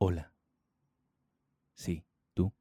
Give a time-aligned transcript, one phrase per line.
[0.00, 0.32] Hola.
[1.74, 2.04] Sí,
[2.34, 2.52] tú.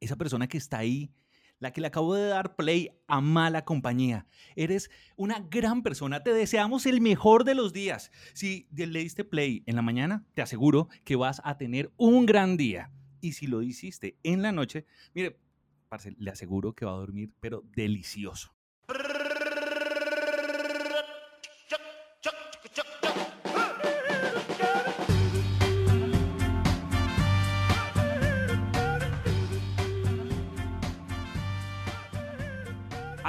[0.00, 1.12] Esa persona que está ahí,
[1.58, 4.26] la que le acabo de dar play a mala compañía.
[4.54, 6.22] Eres una gran persona.
[6.22, 8.12] Te deseamos el mejor de los días.
[8.32, 12.56] Si le diste play en la mañana, te aseguro que vas a tener un gran
[12.56, 12.92] día.
[13.20, 15.40] Y si lo hiciste en la noche, mire,
[15.88, 18.54] parce, le aseguro que va a dormir, pero delicioso.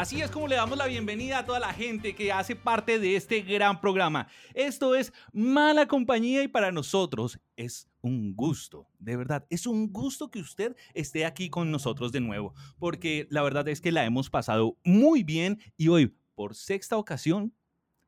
[0.03, 3.15] Así es como le damos la bienvenida a toda la gente que hace parte de
[3.15, 4.27] este gran programa.
[4.53, 10.29] Esto es Mala Compañía y para nosotros es un gusto, de verdad, es un gusto
[10.29, 14.29] que usted esté aquí con nosotros de nuevo, porque la verdad es que la hemos
[14.29, 17.53] pasado muy bien y hoy, por sexta ocasión,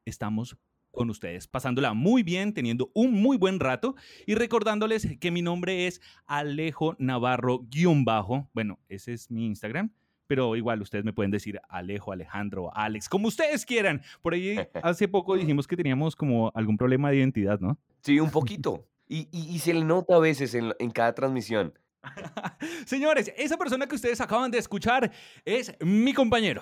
[0.04, 0.58] estamos
[0.92, 5.88] con ustedes, pasándola muy bien, teniendo un muy buen rato y recordándoles que mi nombre
[5.88, 9.94] es Alejo Navarro-bajo, bueno, ese es mi Instagram
[10.28, 14.02] pero igual ustedes me pueden decir Alejo, Alejandro, Alex, como ustedes quieran.
[14.22, 17.78] Por ahí hace poco dijimos que teníamos como algún problema de identidad, ¿no?
[18.02, 18.86] Sí, un poquito.
[19.08, 21.74] Y, y, se le nota a veces en, en cada transmisión.
[22.86, 25.12] Señores, esa persona que ustedes acaban de escuchar
[25.44, 26.62] es mi compañero.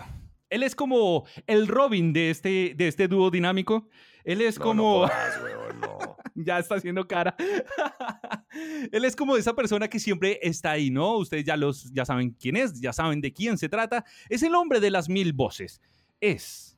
[0.50, 3.88] Él es como el Robin de este, de este dúo dinámico.
[4.23, 5.08] Él es como...
[5.08, 7.36] No, ya está haciendo cara.
[8.92, 11.17] Él es como esa persona que siempre está ahí, ¿no?
[11.17, 14.06] Ustedes ya, los, ya saben quién es, ya saben de quién se trata.
[14.30, 15.81] Es el hombre de las mil voces.
[16.22, 16.78] Es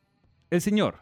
[0.50, 1.00] el señor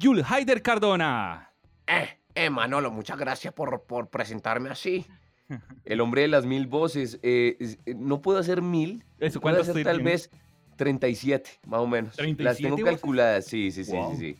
[0.00, 1.52] Jules Haider Cardona.
[1.86, 5.06] Eh, eh, Manolo, muchas gracias por, por presentarme así.
[5.84, 7.18] El hombre de las mil voces.
[7.22, 9.04] Eh, eh, no puedo hacer mil.
[9.18, 10.30] Eso, puedo hacer tal vez
[10.76, 12.16] 37, más o menos.
[12.38, 14.16] Las tengo calculadas, sí, sí, sí, sí.
[14.16, 14.36] sí.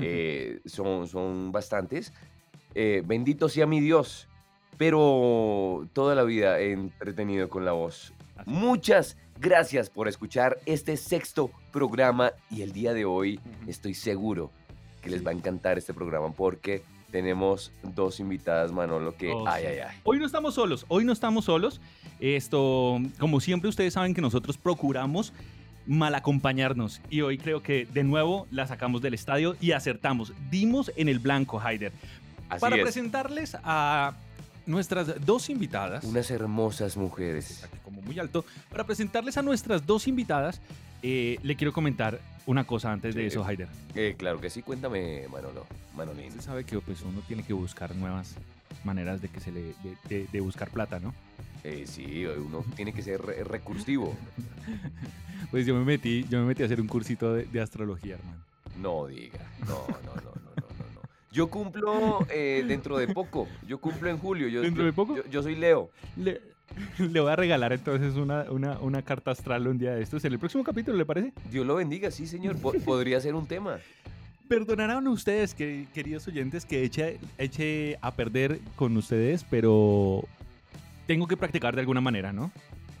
[0.00, 2.12] Eh, son, son bastantes.
[2.74, 4.28] Eh, bendito sea mi Dios,
[4.76, 8.12] pero toda la vida he entretenido con la voz.
[8.46, 14.50] Muchas gracias por escuchar este sexto programa y el día de hoy estoy seguro
[15.02, 19.64] que les va a encantar este programa porque tenemos dos invitadas, Manolo, que oh, ay,
[19.66, 19.96] ay, ay.
[20.04, 21.80] Hoy no estamos solos, hoy no estamos solos.
[22.20, 25.32] Esto, como siempre, ustedes saben que nosotros procuramos
[25.86, 30.34] mal acompañarnos y hoy creo que de nuevo la sacamos del estadio y acertamos.
[30.50, 31.92] Dimos en el blanco, Haider.
[32.60, 34.14] Para presentarles a
[34.66, 36.04] nuestras dos invitadas.
[36.04, 37.66] Unas hermosas mujeres.
[37.84, 38.44] Como muy alto.
[38.70, 40.60] Para presentarles a nuestras dos invitadas,
[41.02, 43.68] eh, le quiero comentar una cosa antes de eso, Haider.
[43.94, 45.66] Eh, claro que sí, cuéntame, Manolo.
[45.96, 46.28] Manolín.
[46.28, 48.34] Usted sabe que pues, uno tiene que buscar nuevas
[48.84, 49.74] maneras de que se le
[50.08, 51.14] de, buscar plata, ¿no?
[51.64, 54.14] Eh, sí, uno tiene que ser recursivo.
[55.50, 58.44] pues yo me metí, yo me metí a hacer un cursito de, astrología, hermano.
[58.80, 60.47] No diga, no, no, no, no.
[61.32, 63.48] Yo cumplo eh, dentro de poco.
[63.66, 64.48] Yo cumplo en julio.
[64.48, 65.16] Yo, ¿Dentro de poco?
[65.30, 65.90] Yo, soy Leo.
[66.16, 66.40] Le,
[66.98, 70.24] voy a regalar entonces una, una, una, carta astral un día de estos.
[70.24, 71.32] En el próximo capítulo, ¿le parece?
[71.50, 72.56] Dios lo bendiga, sí, señor.
[72.84, 73.78] podría ser un tema.
[74.48, 80.24] Perdonarán ustedes, queridos oyentes, que eche, eche a perder con ustedes, pero
[81.06, 82.50] tengo que practicar de alguna manera, ¿no?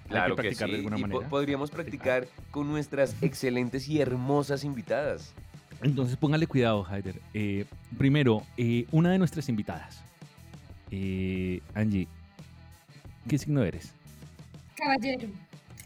[0.08, 1.28] Claro que, practicar de alguna manera.
[1.28, 5.34] podríamos practicar con nuestras excelentes y hermosas invitadas.
[5.82, 7.20] Entonces póngale cuidado, Haider.
[7.34, 7.64] Eh,
[7.96, 10.02] primero, eh, una de nuestras invitadas.
[10.90, 12.08] Eh, Angie,
[13.28, 13.92] ¿qué signo eres?
[14.76, 15.28] Caballero.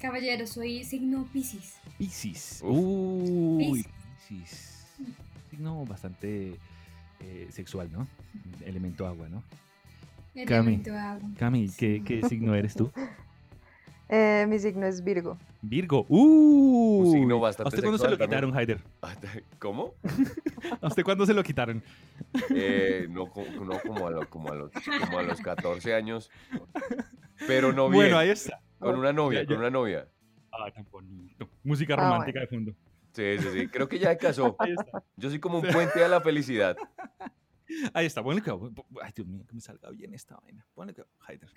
[0.01, 1.77] Caballero, soy signo Pisces.
[1.99, 2.61] Pisces.
[2.65, 3.87] Uy,
[4.29, 4.73] Pisces
[5.53, 6.57] signo bastante
[7.21, 8.09] eh, sexual, ¿no?
[8.65, 9.43] Elemento agua, ¿no?
[10.35, 11.29] Elemento agua.
[11.39, 12.91] Cami, ¿qué, ¿qué signo eres tú?
[14.15, 15.39] Eh, mi signo es Virgo.
[15.63, 16.05] Virgo.
[16.11, 17.03] ¡Uh!
[17.07, 18.79] Un signo bastante ¿A usted cuándo se lo quitaron, Haider?
[19.59, 19.95] ¿Cómo?
[20.83, 21.83] ¿A usted cuándo se lo quitaron?
[22.55, 24.71] Eh, no, no como, a lo, como, a los,
[25.01, 26.31] como a los 14 años.
[27.47, 28.03] Pero no bien.
[28.03, 28.61] Bueno, ahí está.
[28.79, 30.07] Con una novia, con una novia.
[30.53, 31.49] Ah, qué bonito.
[31.65, 32.73] Música ah, romántica de fondo.
[33.15, 33.69] Sí, sí, sí.
[33.69, 34.59] Creo que ya se casó.
[35.17, 36.77] Yo soy como un puente a la felicidad.
[37.95, 38.23] Ahí está.
[38.23, 38.51] Ponle que.
[38.51, 40.67] Ay, Dios mío, que me salga bien esta vaina.
[40.75, 41.03] Ponle que.
[41.27, 41.49] Haider.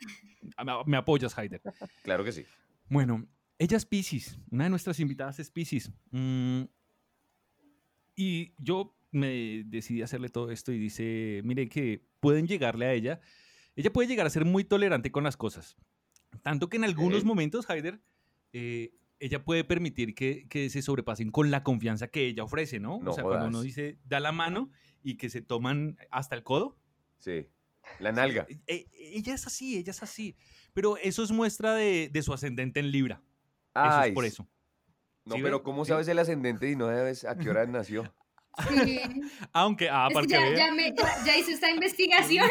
[0.57, 1.61] Ah, me apoyas, Haider.
[2.03, 2.45] Claro que sí.
[2.89, 3.27] Bueno,
[3.57, 4.39] ella es Pisces.
[4.51, 5.91] Una de nuestras invitadas es Pisces.
[6.11, 6.63] Mm,
[8.15, 13.21] y yo me decidí hacerle todo esto y dice: Mire, que pueden llegarle a ella.
[13.75, 15.75] Ella puede llegar a ser muy tolerante con las cosas.
[16.41, 18.01] Tanto que en algunos momentos, Haider,
[18.53, 22.97] eh, ella puede permitir que, que, se sobrepasen con la confianza que ella ofrece, ¿no?
[22.97, 24.69] o sea, cuando uno dice, da la mano
[25.05, 26.77] y que se toman hasta el codo.
[27.19, 27.47] Sí,
[27.99, 28.47] la nalga.
[28.65, 30.35] E, ella es así, ella es así.
[30.73, 33.21] Pero eso es muestra de, de su ascendente en Libra.
[33.75, 34.49] eso es por eso.
[35.25, 38.11] No, pero ¿cómo sabes el ascendente y no sabes a qué hora nació?
[38.69, 38.99] Sí.
[39.53, 42.49] Aunque, ah, ya, ya, hizo esta investigación.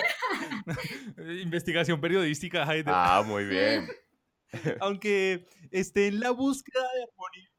[1.43, 2.93] investigación periodística, Haider.
[2.95, 3.89] Ah, muy bien.
[4.81, 7.51] Aunque esté en la búsqueda de armonía,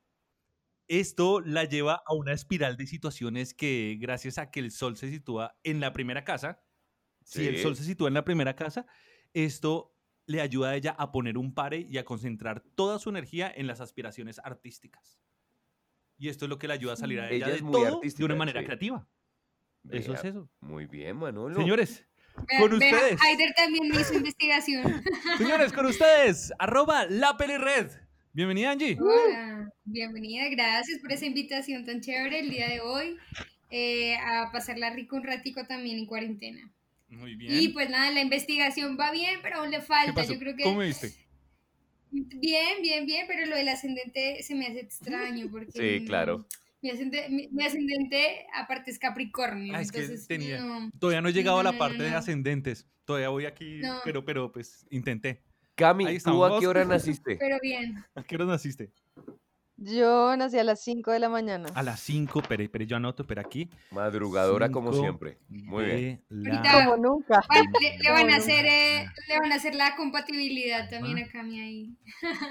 [0.88, 5.10] esto la lleva a una espiral de situaciones que gracias a que el sol se
[5.10, 6.64] sitúa en la primera casa,
[7.24, 8.86] si el sol se sitúa en la primera casa,
[9.34, 9.96] esto
[10.28, 13.68] le ayuda a ella a poner un pare y a concentrar toda su energía en
[13.68, 15.20] las aspiraciones artísticas.
[16.18, 18.36] Y esto es lo que le ayuda a salir a ella, de todo de una
[18.36, 19.08] manera creativa.
[19.90, 20.50] Eso es eso.
[20.62, 21.56] Muy bien, Manolo.
[21.56, 22.08] Señores,
[22.60, 23.22] con ustedes.
[23.22, 25.04] Aider también hizo investigación.
[25.38, 27.92] Señores, con ustedes, arroba la red.
[28.36, 28.98] Bienvenida, Angie.
[29.00, 33.16] Hola, bienvenida, gracias por esa invitación tan chévere el día de hoy.
[33.72, 36.70] Eh, a pasarla rico un ratico también en cuarentena.
[37.08, 37.54] Muy bien.
[37.54, 40.26] Y pues nada, la investigación va bien, pero aún le falta.
[40.26, 40.64] Yo creo que.
[40.64, 41.14] ¿Cómo me viste?
[42.12, 45.72] Bien, bien, bien, pero lo del ascendente se me hace extraño porque.
[45.72, 46.46] Sí, claro.
[46.82, 49.74] Mi ascendente, aparte es Capricornio.
[49.74, 50.28] Ah, entonces,
[51.00, 52.86] todavía no he llegado a la parte de ascendentes.
[53.06, 55.45] Todavía voy aquí, pero, pero pues intenté.
[55.76, 57.36] Cami, ¿tú a qué hora naciste?
[57.38, 58.04] Pero bien.
[58.16, 58.92] ¿A qué hora naciste?
[59.78, 61.68] Yo nací a las 5 de la mañana.
[61.76, 63.70] A las 5, pero, pero yo anoto, pero aquí.
[63.92, 65.38] Madrugadora como siempre.
[65.50, 66.24] Muy bien.
[66.30, 67.44] Como nunca.
[68.02, 71.98] Le, van a hacer, eh, le van a hacer la compatibilidad también a Cami ahí.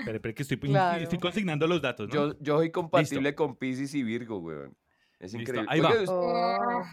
[0.05, 0.59] Pero, pero que estoy,
[1.01, 2.15] estoy, consignando los datos, ¿no?
[2.15, 4.77] Yo, yo soy compatible con Pisces y Virgo, weón.
[5.19, 5.67] Es increíble.
[5.71, 5.93] Ahí va.
[6.09, 6.85] Oh.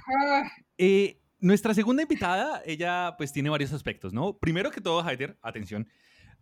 [0.78, 4.38] Eh, nuestra segunda invitada, ella pues tiene varios aspectos, ¿no?
[4.38, 5.88] Primero que todo, Haider, atención,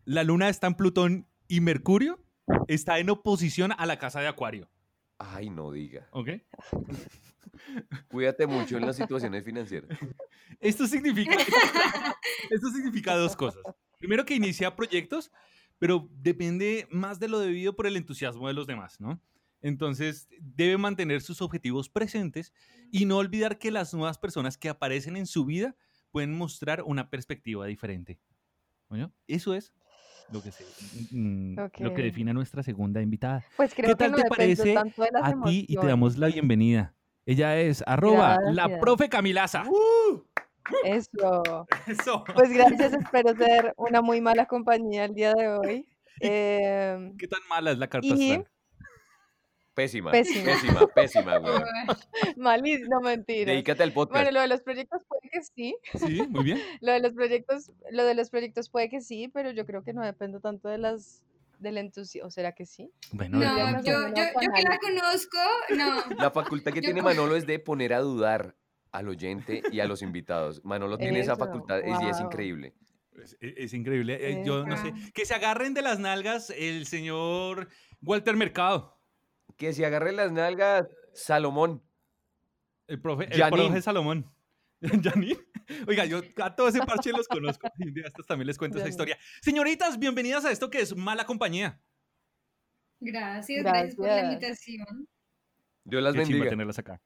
[0.06, 2.20] la luna está en Plutón y Mercurio
[2.68, 4.70] está en oposición a la casa de Acuario.
[5.18, 6.08] Ay, no diga.
[6.12, 6.30] ¿Ok?
[8.08, 9.98] Cuídate mucho en las situaciones financieras.
[10.60, 11.36] Esto significa,
[12.50, 13.62] esto significa dos cosas.
[13.98, 15.32] Primero que inicia proyectos,
[15.78, 19.22] pero depende más de lo debido por el entusiasmo de los demás, ¿no?
[19.62, 22.54] Entonces, debe mantener sus objetivos presentes
[22.92, 25.76] y no olvidar que las nuevas personas que aparecen en su vida
[26.12, 28.20] pueden mostrar una perspectiva diferente.
[28.88, 29.10] ¿Oye?
[29.28, 29.74] Eso es
[30.32, 30.52] lo que,
[31.12, 33.44] mm, lo que define a nuestra segunda invitada.
[33.58, 34.84] Pues creo ¿Qué tal te parece a
[35.44, 36.94] ti y te damos la bienvenida?
[37.26, 39.64] Ella es arroba la profe Camilaza.
[39.68, 40.24] ¡Uh!
[40.84, 41.68] Eso.
[41.88, 42.24] Eso.
[42.36, 45.88] Pues gracias, espero ser una muy mala compañía el día de hoy.
[46.22, 48.44] Em, ¿Qué tan mala es la carta y,
[49.80, 51.54] Pésima, pésima, pésima, güey.
[52.36, 53.54] Malísimo, no mentira.
[53.54, 54.24] Dedícate al podcast.
[54.24, 55.78] Bueno, lo de los proyectos puede que sí.
[55.98, 56.62] Sí, muy bien.
[56.82, 59.94] lo de los proyectos, lo de los proyectos puede que sí, pero yo creo que
[59.94, 61.24] no depende tanto de las
[61.60, 62.92] del entusiasmo, ¿o será que sí?
[63.14, 65.38] Bueno, no, yo, yo, yo, que la conozco,
[65.78, 66.16] no.
[66.18, 68.58] La facultad que tiene Manolo es de poner a dudar
[68.92, 70.64] al oyente y a los invitados.
[70.66, 72.74] Manolo tiene esa facultad y es increíble.
[73.40, 74.18] Es, increíble.
[74.22, 74.94] Eh, yo no sé.
[75.14, 77.70] Que se agarren de las nalgas el señor
[78.02, 78.99] Walter Mercado
[79.60, 81.84] que se agarre las nalgas Salomón.
[82.88, 84.26] El profe, el profe Salomón.
[85.04, 85.38] ¿Janine?
[85.86, 87.70] Oiga, yo a todo ese parche los conozco.
[87.78, 89.20] Y estos también les cuento esa historia.
[89.42, 91.80] Señoritas, bienvenidas a esto que es Mala Compañía.
[93.02, 95.08] Gracias, gracias, por la invitación.
[95.84, 96.50] Dios las bendiga.
[96.50, 97.02] tenerlas acá.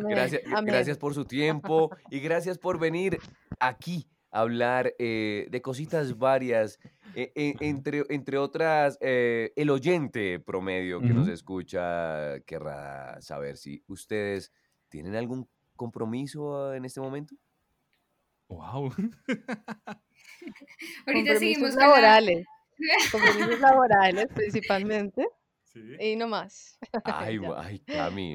[0.00, 3.18] Gracias, gracias por su tiempo y gracias por venir
[3.60, 6.78] aquí hablar eh, de cositas varias
[7.14, 13.82] e, e, entre, entre otras, eh, el oyente promedio que nos escucha querrá saber si
[13.88, 14.52] ustedes
[14.88, 17.34] tienen algún compromiso en este momento.
[18.48, 18.92] Wow.
[21.06, 22.46] Ahorita seguimos laborales.
[23.12, 25.26] compromisos laborales principalmente.
[25.72, 25.80] Sí.
[26.00, 26.78] Y no más.
[27.04, 28.34] Ay, ay, Cami.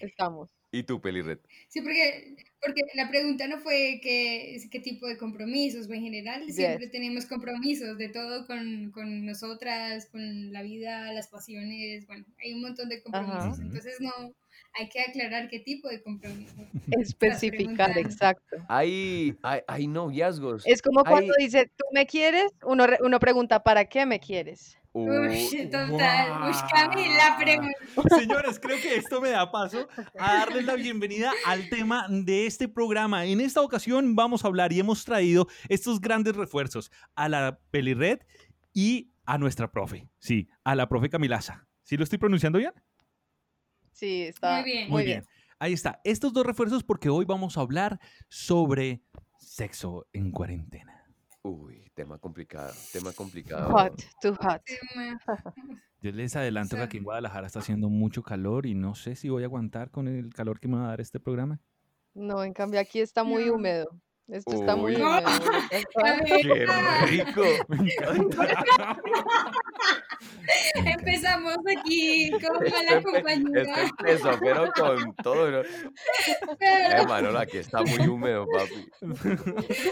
[0.00, 0.50] estamos.
[0.74, 1.38] ¿Y tú, Pelirret?
[1.68, 6.86] Sí, porque, porque la pregunta no fue qué, qué tipo de compromisos, en general siempre
[6.88, 12.62] tenemos compromisos de todo con, con, nosotras, con la vida, las pasiones, bueno, hay un
[12.62, 14.34] montón de compromisos, entonces no,
[14.72, 16.54] hay que aclarar qué tipo de compromiso.
[16.98, 18.56] Especificar, exacto.
[18.68, 20.66] Hay, hay, hay noviazgos.
[20.66, 22.50] Es como cuando dice, ¿tú me quieres?
[22.64, 24.78] Uno, uno pregunta, ¿para qué me quieres?
[24.94, 25.98] Uy, total.
[25.98, 28.18] la pregunta.
[28.18, 32.68] Señores, creo que esto me da paso a darles la bienvenida al tema de este
[32.68, 33.24] programa.
[33.24, 38.20] En esta ocasión vamos a hablar y hemos traído estos grandes refuerzos a la Pelirred
[38.74, 40.10] y a nuestra profe.
[40.18, 41.66] Sí, a la profe Camilaza.
[41.82, 42.72] ¿Sí lo estoy pronunciando bien?
[43.92, 44.90] Sí, está muy bien.
[44.90, 45.26] Muy bien.
[45.58, 46.00] Ahí está.
[46.04, 49.02] Estos dos refuerzos porque hoy vamos a hablar sobre
[49.38, 51.01] sexo en cuarentena.
[51.44, 53.68] Uy, tema complicado, tema complicado.
[53.72, 54.62] Hot, too hot.
[56.00, 59.28] Yo les adelanto que aquí en Guadalajara está haciendo mucho calor y no sé si
[59.28, 61.60] voy a aguantar con el calor que me va a dar este programa.
[62.14, 63.88] No, en cambio aquí está muy húmedo.
[64.28, 65.02] Esto está muy Uy.
[65.02, 65.28] húmedo.
[66.42, 66.66] ¡Qué
[67.06, 67.42] rico!
[70.74, 73.62] Empezamos aquí con mala compañía.
[73.62, 75.50] esto empezó, pero con todo.
[75.50, 75.58] ¿no?
[75.60, 78.88] Eh, Manolo, aquí está muy húmedo, papi.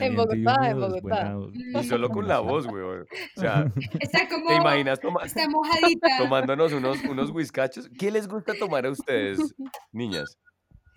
[0.00, 1.34] En Bogotá, en Bogotá.
[1.52, 3.06] Y solo con la voz, weón.
[3.36, 3.66] O sea,
[4.00, 4.46] Está como.
[4.48, 6.08] ¿te imaginas toma- Está mojadita.
[6.18, 7.88] tomándonos unos, unos whiskachos?
[7.98, 9.54] ¿Qué les gusta tomar a ustedes,
[9.92, 10.38] niñas?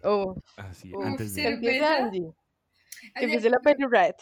[0.10, 1.60] Oh, Así, Uf, antes de...
[1.60, 1.80] que.
[3.20, 4.16] Que la Penny Red.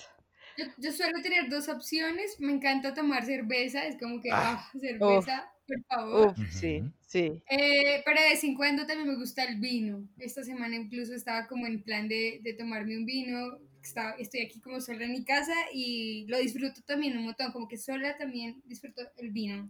[0.57, 2.39] Yo, yo suelo tener dos opciones.
[2.39, 3.85] Me encanta tomar cerveza.
[3.85, 4.57] Es como que, Ah.
[4.57, 6.27] ah, cerveza, por favor.
[6.37, 7.41] Uf, sí, sí.
[7.49, 10.07] Eh, pero de vez en cuando también me gusta el vino.
[10.17, 13.57] Esta semana incluso estaba como en plan de, de tomarme un vino.
[13.83, 17.51] Estaba, estoy aquí como sola en mi casa y lo disfruto también un montón.
[17.51, 19.69] Como que sola también disfruto el vino.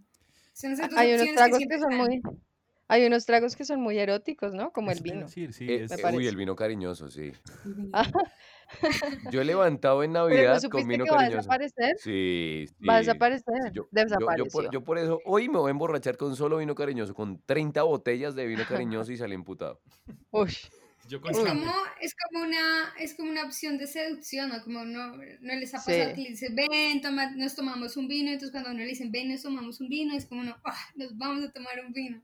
[0.53, 2.07] Son esas dos Hay unos opciones tragos siempre que son están.
[2.07, 2.21] muy,
[2.87, 4.71] hay unos tragos que son muy eróticos, ¿no?
[4.71, 5.25] Como el Eso vino.
[5.25, 7.31] decir, sí, Eh, es- uy, el vino cariñoso, sí.
[7.93, 8.03] Ah,
[9.33, 11.95] Yo he levantado en Pero Navidad con supiste vino que va a desaparecer.
[11.99, 13.05] Sí, Va a sí.
[13.07, 13.55] desaparecer.
[13.63, 14.51] Sí, yo, yo- yo Desapareció.
[14.51, 17.83] por, yo por eso hoy me voy a emborrachar con solo vino cariñoso, con 30
[17.83, 19.79] botellas de vino cariñoso y salí emputado.
[20.31, 20.51] Uy,
[21.07, 21.71] Yo Es como,
[22.01, 24.63] es como una, es como una opción de seducción, ¿no?
[24.63, 25.91] Como no, no les ha Sí.
[25.91, 29.11] pasado que le dicen, ven, toma, nos tomamos un vino, entonces cuando uno le dicen,
[29.11, 32.23] ven, nos tomamos un vino, es como, no, "Ah, nos vamos a tomar un vino,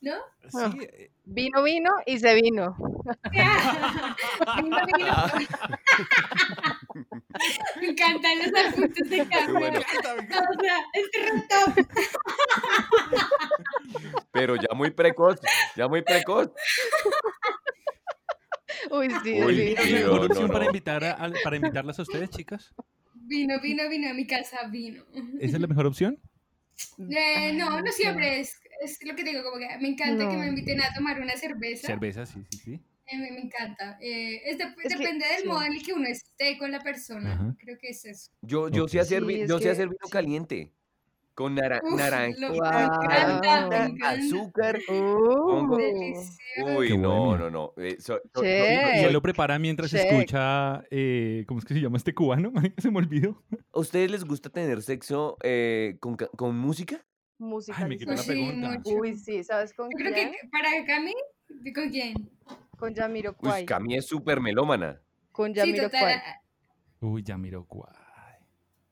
[0.00, 0.14] ¿no?
[0.54, 0.70] Ah.
[0.72, 2.74] Sí, eh, vino, vino y se vino.
[4.62, 5.14] Vino, vino.
[7.80, 9.52] Me encantan los apuntes de cámara.
[9.58, 9.80] bueno.
[10.54, 11.06] O sea, es.
[14.32, 15.38] Pero ya muy precoz,
[15.76, 16.48] ya muy precoz.
[18.90, 19.62] Uy, sí, Uy, sí.
[19.62, 20.70] ¿es la tío, mejor no, opción para, no.
[20.70, 22.72] invitar a- para invitarlas a ustedes, chicas?
[23.14, 25.04] Vino, vino, vino a mi casa, vino.
[25.40, 26.18] ¿Esa es la mejor opción?
[27.10, 30.42] Eh, no, no siempre es, es lo que digo, como que me encanta que me
[30.46, 30.48] No.
[30.48, 31.86] inviten a tomar una cerveza.
[31.86, 32.80] Cerveza, sí, sí, sí.
[33.06, 33.98] Eh, me, me encanta.
[34.00, 35.46] Eh, es de- Es que- depende del sí.
[35.48, 37.32] modo en el que uno esté con la persona.
[37.34, 37.54] Ajá.
[37.58, 38.30] Creo que es eso.
[38.42, 38.88] Yo, yo Ok.
[38.90, 40.72] sé hacer, Sí, yo sé que- hacer vino caliente.
[41.34, 42.62] Con nara Uf, naranja, Wow.
[44.04, 44.78] azúcar.
[44.88, 46.78] Uh, Delicioso.
[46.78, 47.50] Uy, Qué no, bueno.
[47.50, 47.82] no, no.
[47.82, 50.04] eh, so- yo- Y lo prepara mientras Check.
[50.12, 52.52] escucha, eh, ¿cómo es que se llama este cubano?
[52.78, 53.42] Se me olvidó.
[53.72, 57.04] ¿A ustedes les gusta tener sexo eh, con, con música?
[57.38, 57.76] música.
[57.80, 58.70] Ay, me quitó la Sí, pregunta.
[58.70, 58.90] mucho.
[58.96, 61.14] Uy, sí, ¿sabes con Yo creo que para Cami,
[61.74, 62.30] ¿con quién?
[62.78, 63.66] Con Yamiro Uy, Kwai.
[63.66, 65.00] Cami es súper melómana.
[65.32, 66.00] Con Sí, Yamiro total.
[66.00, 66.14] Kwai.
[66.14, 66.40] a-
[67.00, 67.92] Uy, ya miro guay.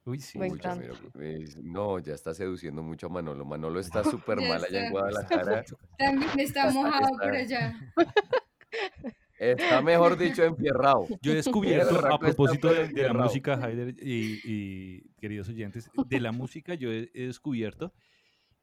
[0.05, 0.39] Uy, sí.
[0.39, 0.95] Me Uy, ya encanta.
[1.15, 3.45] miro, es- no, ya está seduciendo mucho a Manolo.
[3.45, 4.91] Manolo está súper Ya mal allá en está.
[4.91, 5.65] Guadalajara.
[5.99, 7.75] También está Está- mojado por allá.
[9.39, 11.07] Está mejor dicho enfierrado.
[11.21, 16.21] Yo he descubierto, a propósito de, de la música, Haider y, y queridos oyentes, de
[16.21, 17.93] la música yo he, he descubierto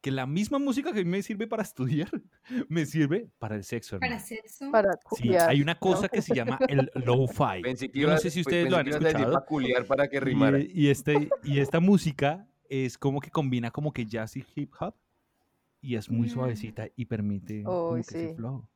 [0.00, 1.62] que la misma música que a mí me sirve para
[2.08, 2.10] estudiar,
[2.68, 4.26] me sirve para el sexo, Para hermano.
[4.26, 4.70] sexo.
[4.70, 5.80] Para Sí, culiar, hay una ¿no?
[5.80, 7.62] cosa que se llama el lo-fi.
[7.92, 9.40] Yo no sé si pues, ustedes lo han escuchado.
[9.40, 10.58] peculiar para que rimara.
[10.58, 14.72] Y, y este, y esta música es como que combina como que jazz y hip
[14.80, 14.94] hop
[15.82, 16.30] y es muy Mm.
[16.30, 18.34] suavecita y permite como Uy, que ese sí.
[18.36, 18.66] flow.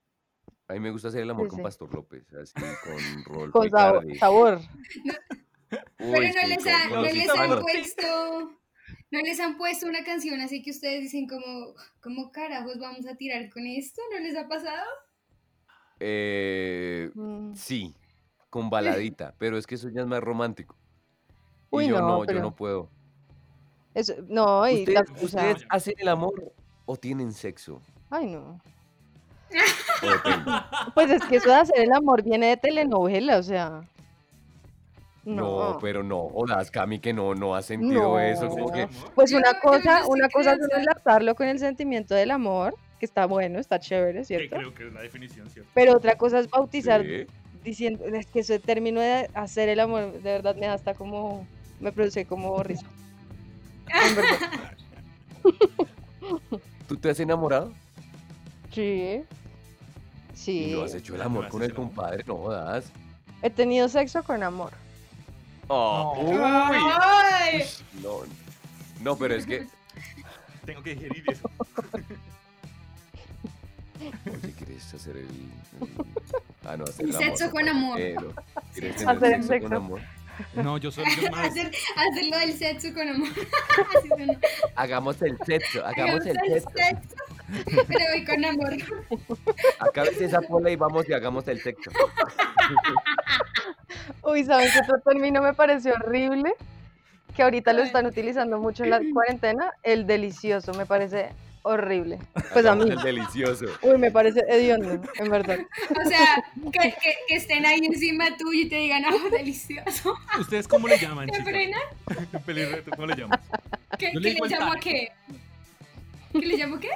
[0.68, 1.62] A mí me gusta hacer el amor Sí, con sí.
[1.62, 4.04] Pastor López, así con Rolf Con sabor.
[4.18, 4.60] Sabor.
[5.96, 8.60] Pero Uy, no sí, les, ha- no les han puesto.
[9.14, 13.14] No les han puesto una canción así que ustedes dicen como, ¿cómo carajos vamos a
[13.14, 14.02] tirar con esto?
[14.12, 14.84] ¿No les ha pasado?
[16.00, 17.54] Eh, Mm.
[17.54, 17.94] sí,
[18.50, 20.76] con baladita, pero es que eso ya es más romántico.
[21.72, 22.90] Y yo no, no, yo no puedo.
[23.94, 26.52] Eso- no, y ¿Ustedes, la- o sea, ustedes hacen el amor
[26.86, 27.80] o tienen sexo?
[28.10, 28.60] ay no.
[30.94, 33.82] Pues es que eso de hacer el amor viene de telenovela, o sea.
[35.24, 39.32] No, No, pero no, Odas, Cami, que no, no ha sentido eso, como que Pues
[39.32, 43.80] una cosa, una cosa es enlazarlo con el sentimiento del amor, que está bueno, está
[43.80, 44.56] chévere, Que ¿cierto?
[44.56, 45.70] creo que es la definición, ¿cierto?
[45.74, 47.26] Pero otra cosa es bautizar sí,
[47.62, 51.46] diciendo, es que ese término de hacer el amor, de verdad me da hasta como,
[51.80, 52.86] me produce como risa.
[56.88, 57.72] ¿tú te has enamorado?
[58.72, 59.22] Sí.
[59.22, 59.24] Y
[60.36, 60.72] Sí.
[60.74, 62.90] no has hecho el amor has con el compadre, no Odas.
[63.42, 64.72] He tenido sexo con amor.
[65.68, 66.30] Oh, No.
[66.30, 66.38] uy.
[67.00, 67.64] ¡Ay!
[68.02, 68.20] No,
[69.00, 69.66] no, pero es que.
[70.66, 71.50] Tengo que digerir eso.
[74.26, 75.24] Oye, ¿quieres hacer el.
[75.24, 76.04] el-
[76.66, 77.26] Ah, no, hacer El el amor.
[77.36, 77.96] sexo con amor.
[77.98, 78.32] Pero,
[78.72, 79.06] ¿Quieres Sexo.
[79.06, 79.76] tener Hacer el sexo con sexo.
[79.76, 80.00] amor?
[80.54, 81.46] No, yo soy yo más.
[81.48, 83.28] Hacer, hacerlo del sexo con amor.
[84.74, 87.14] Hagamos el sexo, hagamos el Hagamos sexo.
[87.86, 88.72] Pero hoy con amor.
[89.78, 91.90] Acábese esa pola y vamos y hagamos el sexo.
[94.24, 96.52] Uy, ¿saben qué otro término me pareció horrible?
[97.36, 101.30] Que ahorita lo están utilizando mucho en la cuarentena, el delicioso, me parece
[101.64, 102.18] horrible.
[102.52, 102.88] Pues a mí.
[102.90, 103.66] Es delicioso.
[103.82, 105.58] Uy, me parece hediondo, en verdad.
[106.04, 110.14] O sea, que, que, estén ahí encima tuyo y te digan, oh, delicioso.
[110.38, 111.78] ¿Ustedes cómo le llaman, ¿Te frena?
[112.94, 113.40] ¿Cómo le llamas?
[113.98, 115.12] ¿Qué, ¿qué le, llamo a qué?
[116.32, 116.90] ¿Qué le llamo qué?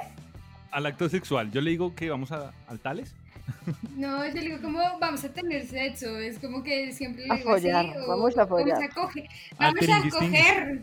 [0.71, 1.51] Al acto sexual.
[1.51, 3.15] Yo le digo que vamos a, al tales.
[3.95, 6.17] No, yo le digo, ¿cómo vamos a tener sexo?
[6.17, 7.69] Es como que siempre le digo así.
[8.07, 8.75] vamos a follar.
[8.77, 9.27] Vamos a coger.
[9.57, 10.81] Vamos a coger.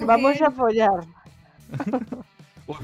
[0.00, 1.06] Vamos a follar.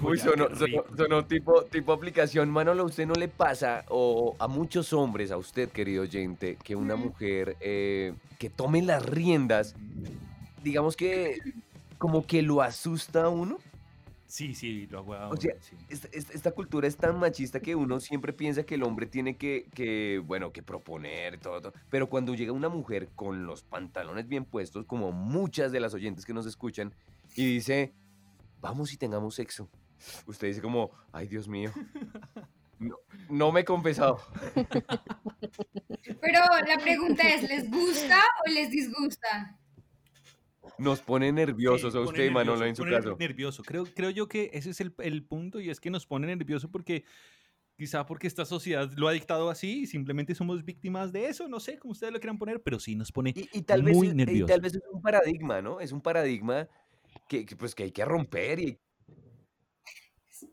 [0.03, 2.51] Uy, sonó, tipo, tipo aplicación.
[2.51, 6.75] Manolo, ¿a usted no le pasa, o a muchos hombres, a usted, querido oyente, que
[6.75, 9.77] una mujer eh, que tome las riendas,
[10.63, 11.39] digamos que
[11.97, 13.59] como que lo asusta a uno?
[14.29, 15.33] Sí, sí, lo hago.
[15.33, 15.55] O sea,
[15.89, 20.23] esta, cultura es tan machista que uno siempre piensa que el hombre tiene que, que,
[20.25, 21.73] bueno, que proponer todo, todo.
[21.89, 26.27] Pero cuando llega una mujer con los pantalones bien puestos, como muchas de las oyentes
[26.27, 26.93] que nos escuchan,
[27.35, 27.95] y dice,
[28.61, 29.67] vamos y tengamos sexo.
[30.27, 31.73] Usted dice como, ay Dios mío,
[33.31, 34.21] no, me he confesado.
[36.21, 39.57] Pero la pregunta es, ¿les gusta o les disgusta?
[40.79, 43.17] Nos pone nerviosos a usted y Manolo en su caso.
[43.19, 43.63] Nervioso.
[43.63, 46.71] Creo, creo yo que ese es el, el, punto y es que nos pone nervioso
[46.71, 47.05] porque
[47.77, 51.61] quizá porque esta sociedad lo ha dictado así y simplemente somos víctimas de eso, no
[51.61, 54.45] sé cómo ustedes lo quieran poner, pero sí nos pone y, tal muy nervioso.
[54.45, 55.81] Y tal vez es un paradigma, ¿no?
[55.81, 56.69] Es un paradigma
[57.29, 58.79] que, pues, que hay que romper y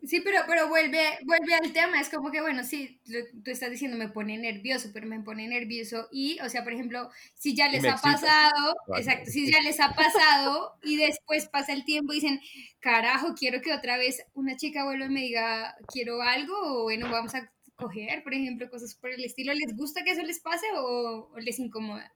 [0.04, 3.00] Sí, pero, pero vuelve, vuelve al tema, es como que, bueno, sí,
[3.44, 7.12] tú estás diciendo me pone nervioso, pero me pone nervioso y, o sea, por ejemplo,
[7.36, 11.86] si ya les ha pasado, exacto, si ya les ha pasado y después pasa el
[11.86, 12.42] tiempo y dicen,
[12.80, 17.12] carajo, quiero que otra vez una chica vuelva y me diga, quiero algo, o bueno,
[17.12, 20.66] vamos a coger, por ejemplo, cosas por el estilo, ¿les gusta que eso les pase
[20.76, 22.12] o, les incomoda?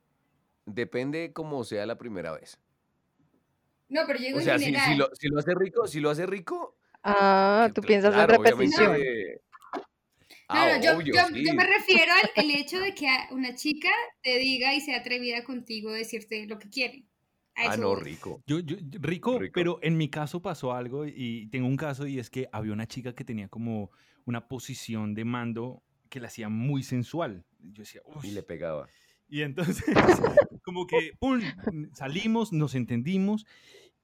[0.65, 2.59] Depende cómo sea la primera vez.
[3.89, 6.78] No, pero yo o sea, si, lo, si, lo, hace rico, si lo hace rico,
[7.03, 8.97] Ah, tú piensas en repetición.
[10.51, 13.89] Ah, yo, me refiero al hecho de que una chica
[14.21, 17.05] te diga y sea atrevida contigo decirte lo que quiere.
[17.55, 18.41] Ah, no, rico.
[18.47, 18.57] Yo,
[18.99, 22.73] rico, pero en mi caso pasó algo y tengo un caso y es que había
[22.73, 23.91] una chica que tenía como
[24.25, 27.45] una posición de mando que la hacía muy sensual.
[27.59, 28.87] Yo decía, Y le pegaba.
[29.27, 29.83] Y entonces,
[30.63, 31.41] como que, ¡pum!
[31.93, 33.45] Salimos, nos entendimos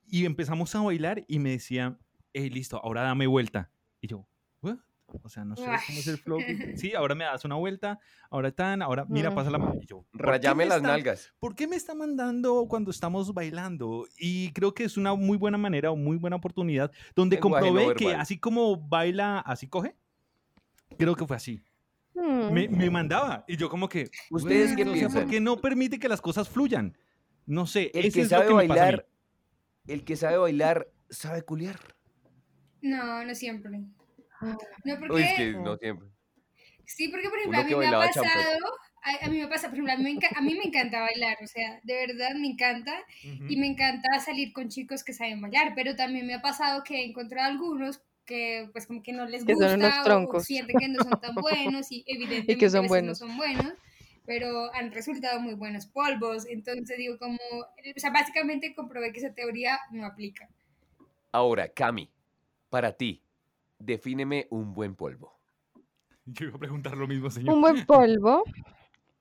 [0.05, 1.97] y empezamos a bailar y me decía,
[2.35, 3.71] hey, listo, ahora dame vuelta.
[4.01, 4.27] Y yo,
[4.61, 4.77] ¿what?
[5.23, 6.39] O sea, no sé cómo es el flow.
[6.75, 9.75] Sí, ahora me das una vuelta, ahora tan, ahora mira, pasa la mano.
[9.81, 11.33] Y yo, Rayame las nalgas.
[11.39, 14.07] ¿Por qué me está mandando cuando estamos bailando?
[14.17, 18.13] Y creo que es una muy buena manera o muy buena oportunidad donde comprobé que
[18.13, 19.95] así como baila, así coge.
[20.97, 21.63] Creo que fue así.
[22.13, 22.93] Me, me, hmm.
[22.93, 25.23] mandaba y yo como que ustedes qué piensan?
[25.23, 26.97] ¿por qué no permite que las cosas fluyan?
[27.45, 29.05] No sé, el que sabe bailar,
[29.85, 31.94] el que sabe bailar sabe culiar.
[32.85, 33.81] No, no siempre.
[34.41, 34.55] Ah.
[34.83, 35.13] No, porque...
[35.13, 36.07] Uy, es que no siempre.
[36.85, 38.59] Sí, porque por ejemplo, a mí me ha pasado,
[39.21, 42.35] a, mí me pasa, por ejemplo, a mí, me encanta bailar, o sea, de verdad
[42.35, 42.93] me encanta
[43.23, 47.01] y me encanta salir con chicos que saben bailar, pero también me ha pasado que
[47.01, 51.19] he encontrado algunos que pues como que no les gusta o, sienten que no son
[51.19, 53.19] tan buenos y evidentemente que son buenos.
[53.19, 53.73] no son buenos
[54.25, 59.35] pero han resultado muy buenos polvos, entonces digo como, o sea, básicamente comprobé que esa
[59.35, 60.49] teoría no aplica.
[61.31, 62.09] Ahora, Cami,
[62.69, 63.23] para ti,
[63.79, 65.39] defíneme un buen polvo.
[66.25, 67.53] Yo iba a preguntar lo mismo, señor.
[67.53, 68.43] Un buen polvo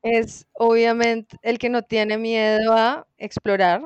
[0.03, 3.83] es obviamente el que no tiene miedo a explorar,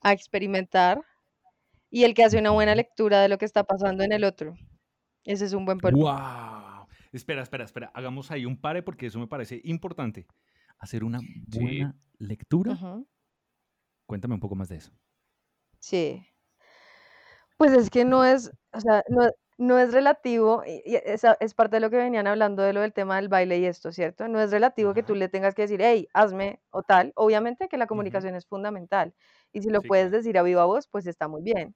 [0.00, 1.02] a experimentar
[1.90, 4.54] y el que hace una buena lectura de lo que está pasando en el otro.
[5.24, 5.98] Ese es un buen polvo.
[6.00, 6.86] ¡Wow!
[7.12, 7.90] Espera, espera, espera.
[7.94, 10.26] Hagamos ahí un pare porque eso me parece importante.
[10.78, 12.78] Hacer una buena lectura.
[14.04, 14.92] Cuéntame un poco más de eso.
[15.78, 16.26] Sí.
[17.56, 19.02] Pues es que no es, o sea,
[19.58, 23.16] no, es relativo, y, es, parte de lo que venían hablando de lo del tema
[23.16, 24.28] del baile y esto, ¿cierto?
[24.28, 27.12] No es relativo que tú le tengas que decir, hey, hazme o tal.
[27.16, 29.14] Obviamente que la comunicación es fundamental.
[29.52, 31.74] Y si lo puedes decir a viva voz, pues está muy bien.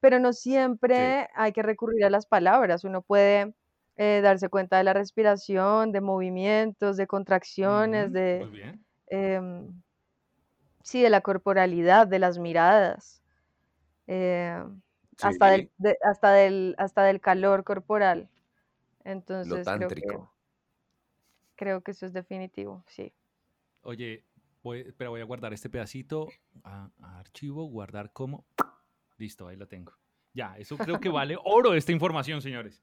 [0.00, 2.84] Pero no siempre hay que recurrir a las palabras.
[2.84, 3.54] Uno puede
[3.96, 8.46] eh, darse cuenta de la respiración, de movimientos, de contracciones, de...
[9.08, 9.82] Em,
[10.82, 13.22] sí, de la corporalidad, de las miradas.
[14.06, 14.62] Eh,
[15.22, 15.70] hasta, del,
[16.02, 18.28] hasta, del, hasta del calor corporal.
[19.04, 20.32] Entonces, Lo tántrico.
[21.56, 23.12] Creo que, eso es definitivo, sí.
[23.82, 24.24] Oye,
[24.62, 26.28] voy, pero voy a guardar este pedacito
[26.62, 28.44] a, archivo, guardar como.
[29.16, 29.92] Listo, ahí lo tengo.
[30.34, 32.82] Ya, eso creo que vale oro esta información, señores.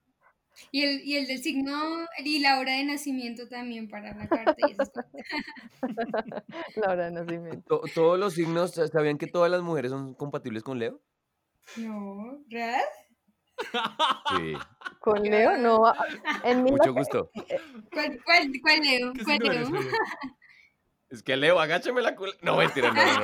[0.72, 4.56] Y el, y el del signo y la hora de nacimiento también para la carta.
[4.58, 5.12] Y esas cosas.
[6.76, 7.82] la hora de nacimiento.
[7.94, 11.02] ¿Todos los signos sabían que todas las mujeres son compatibles con Leo?
[11.78, 12.84] No, ¿real?
[14.38, 14.54] Sí.
[15.00, 15.94] Con Leo, no.
[16.44, 17.30] En Mucho gusto.
[17.92, 19.14] ¿Cuál, cuál, cuál Leo?
[19.24, 19.70] ¿Cuál Leo?
[21.10, 22.34] Es que Leo, agáchame la cola.
[22.42, 23.22] No, mentira, no, no,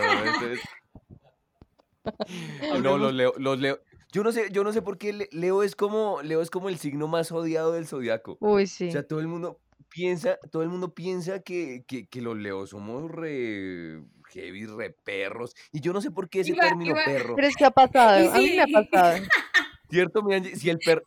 [2.76, 2.82] no.
[2.82, 3.82] No, los Leo, los Leo.
[4.12, 6.78] Yo no sé, yo no sé por qué Leo es como, Leo es como el
[6.78, 8.38] signo más odiado del zodiaco.
[8.40, 8.90] Uy, sí.
[8.90, 12.72] O sea, todo el mundo piensa, todo el mundo piensa que, que, que los Leos
[12.72, 14.02] somos re
[14.32, 15.56] heavy, re perros.
[15.72, 17.36] Y yo no sé por qué ese término perro.
[17.36, 19.18] Pero es que ha pasado, a mí me ha pasado.
[19.90, 20.24] ¿Cierto,
[20.56, 21.04] Si el perro.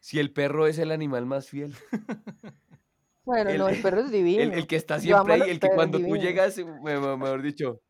[0.00, 1.74] Si el perro es el animal más fiel.
[3.24, 4.52] Bueno, no, el perro es divino.
[4.52, 7.80] El, que está siempre ahí, el que cuando tú llegas, mejor dicho.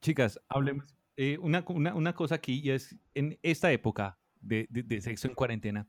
[0.00, 0.94] Chicas, hablemos.
[1.16, 5.88] Eh, una, una, cosa aquí, y es en esta época de, de, sexo en cuarentena,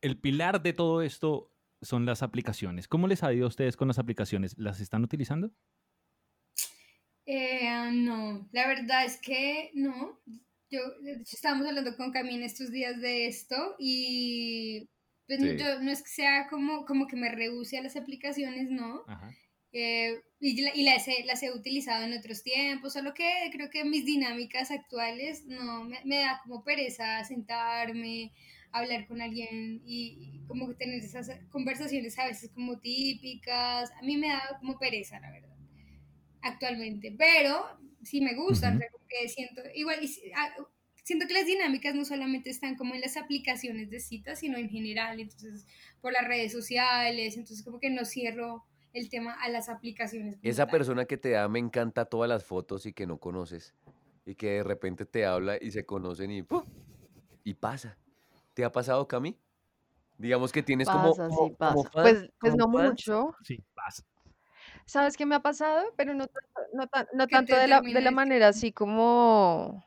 [0.00, 2.88] el pilar de todo esto son las aplicaciones.
[2.88, 4.56] ¿Cómo les ha ido a ustedes con las aplicaciones?
[4.58, 5.52] ¿Las están utilizando?
[7.30, 10.18] Eh, no, la verdad es que no.
[10.70, 10.80] Yo,
[11.30, 14.88] estábamos hablando con Camila estos días de esto y
[15.26, 19.04] pues, yo, no es que sea como, como que me rehúse a las aplicaciones, no.
[19.72, 23.84] Eh, y, y las, he, las, he, utilizado en otros tiempos, solo que creo que
[23.84, 28.32] mis dinámicas actuales no me, me da como pereza sentarme,
[28.72, 33.90] hablar con alguien y, como que tener esas conversaciones a veces como típicas.
[33.92, 35.47] A mí me da como pereza, la verdad,
[36.42, 37.14] actualmente.
[37.16, 37.64] Pero
[38.02, 39.98] sí me gustan, porque siento, igual,
[40.36, 40.54] ah,
[41.04, 44.68] siento que las dinámicas no solamente están como en las aplicaciones de citas, sino en
[44.68, 45.66] general, entonces
[46.00, 50.38] por las redes sociales, entonces como que no cierro el tema a las aplicaciones.
[50.42, 53.74] Esa persona que te da me encanta todas las fotos y que no conoces
[54.24, 56.44] y que de repente te habla y se conocen y
[57.44, 57.96] y pasa.
[58.52, 59.38] ¿Te ha pasado, Cami?
[60.18, 61.90] Digamos que tienes como, sí, pasa.
[61.92, 63.34] pues, pues no mucho.
[63.42, 64.04] Sí, pasa.
[64.88, 65.92] ¿Sabes qué me ha pasado?
[65.96, 66.24] Pero no,
[66.72, 69.84] no, no tanto de la, de la manera así como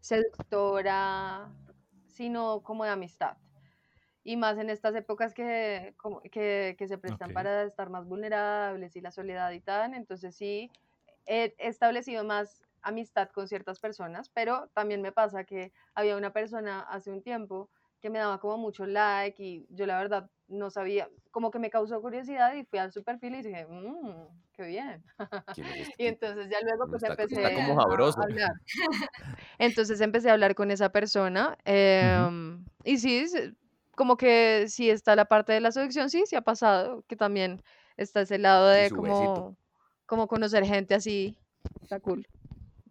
[0.00, 1.52] seductora,
[2.08, 3.36] sino como de amistad.
[4.24, 8.96] Y más en estas épocas que, como, que, que, se prestan para estar más vulnerables
[8.96, 9.94] y la soledad y tal.
[9.94, 10.68] Entonces sí,
[11.26, 16.80] he establecido más amistad con ciertas personas, pero también me pasa que había una persona
[16.80, 17.70] hace un tiempo
[18.04, 21.70] que me daba como mucho like y yo la verdad no sabía, como que me
[21.70, 25.02] causó curiosidad y fui a su perfil y dije, mmm, qué bien.
[25.56, 27.84] Este y entonces ya luego pues empecé como a
[28.22, 28.52] hablar.
[29.58, 33.24] Entonces empecé a hablar con esa persona em, y sí,
[33.96, 37.62] como que sí está la parte de la seducción, sí, sí ha pasado, que también
[37.96, 39.56] está ese lado de como,
[40.04, 41.38] como conocer gente así,
[41.80, 42.26] está cool.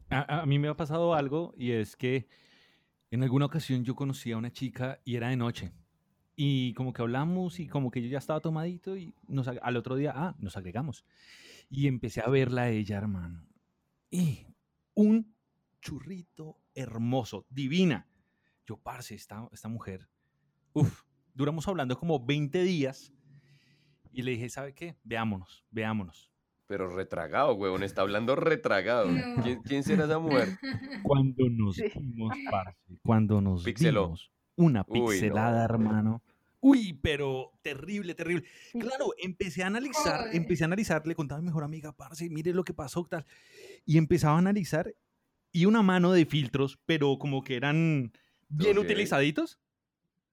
[0.10, 2.28] A, a mí me ha pasado algo y es que
[3.14, 5.72] en alguna ocasión yo conocí a una chica y era de noche.
[6.36, 9.96] Y como que hablamos y como que yo ya estaba tomadito y nos, al otro
[9.96, 11.06] día, ah, nos agregamos.
[11.70, 13.48] Y empecé a verla a ella, hermano.
[14.10, 14.48] Y
[14.96, 15.36] un
[15.80, 18.10] churrito hermoso, divina.
[18.66, 20.10] Yo, parce, esta, esta mujer.
[20.74, 21.04] Uf,
[21.36, 23.14] duramos hablando como 20 días.
[24.12, 24.98] Y le dije, ¿sabe qué?
[25.04, 26.33] Veámonos, veámonos.
[26.74, 29.08] Pero retragado, huevón, está hablando retragado.
[29.64, 30.58] ¿Quién, será esa mujer?
[31.04, 36.24] Cuando nos vimos, parce, cuando nos vimos, una pixelada, hermano.
[36.62, 38.46] Uy, pero terrible, terrible.
[38.72, 42.56] Claro, empecé a analizar, empecé a analizar, le contaba a mi mejor amiga, parce, mire
[42.56, 43.24] lo que pasó, tal.
[43.86, 44.96] Y empezaba a analizar
[45.52, 48.14] y una mano de filtros, pero como que eran
[48.50, 49.60] bien utilizaditos.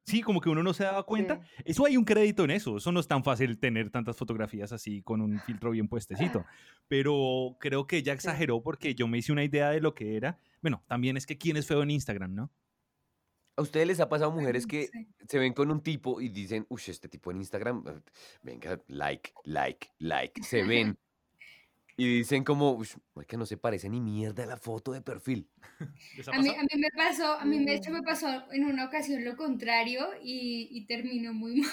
[0.05, 1.41] Sí, como que uno no se daba cuenta.
[1.65, 2.77] Eso hay un crédito en eso.
[2.77, 6.45] Eso no es tan fácil tener tantas fotografías así con un filtro bien puestecito.
[6.89, 10.39] Pero creo que ya exageró porque yo me hice una idea de lo que era.
[10.63, 12.51] Bueno, también es que quién es feo en Instagram, ¿no?
[13.57, 14.89] ¿A ustedes les ha pasado mujeres que
[15.29, 17.85] se ven con un tipo y dicen, uy, este tipo en Instagram,
[18.43, 20.97] venga, like, like, like, se ven
[22.01, 22.83] y dicen como,
[23.29, 25.51] que no se parece ni mierda a la foto de perfil.
[26.33, 29.23] A mí, a mí, me pasó, a mí de hecho me pasó en una ocasión
[29.23, 31.71] lo contrario y, y terminó muy mal.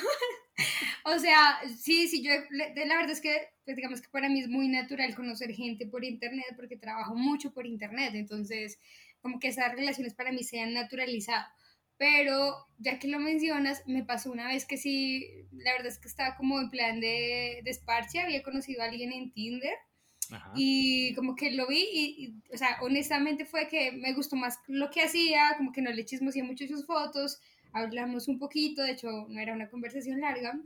[1.05, 4.49] o sea, sí, sí, yo, la verdad es que, pues, digamos que para mí es
[4.49, 8.79] muy natural conocer gente por internet porque trabajo mucho por internet, entonces
[9.21, 11.45] como que esas relaciones para mí se han naturalizado.
[11.97, 16.09] Pero ya que lo mencionas, me pasó una vez que sí, la verdad es que
[16.09, 19.77] estaba como en plan de, de había conocido a alguien en Tinder
[20.55, 24.89] y como que lo vi y, o sea, honestamente fue que me gustó más lo
[24.89, 27.39] que hacía, como que no le chismoseé mucho sus fotos,
[27.73, 30.59] hablamos un poquito, de hecho no era una conversación larga.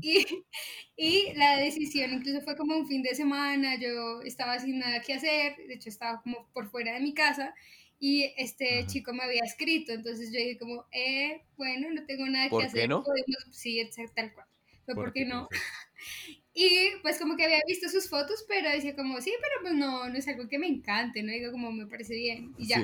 [0.00, 0.26] y,
[0.96, 5.14] y, la decisión incluso fue como un fin de semana, yo estaba sin nada que
[5.14, 7.54] hacer, de hecho estaba como por fuera de mi casa
[7.98, 12.50] y este chico me había escrito, entonces yo dije como, eh, bueno, no tengo nada
[12.50, 13.02] que hacer, no?
[13.02, 13.80] podemos, sí,
[14.14, 14.46] tal cual,
[14.84, 15.48] pero ¿por, qué no?
[16.56, 20.08] Y pues como que había visto sus fotos, pero decía como, sí, pero pues no,
[20.08, 22.80] no es algo que me encante, no digo como me parece bien y ya.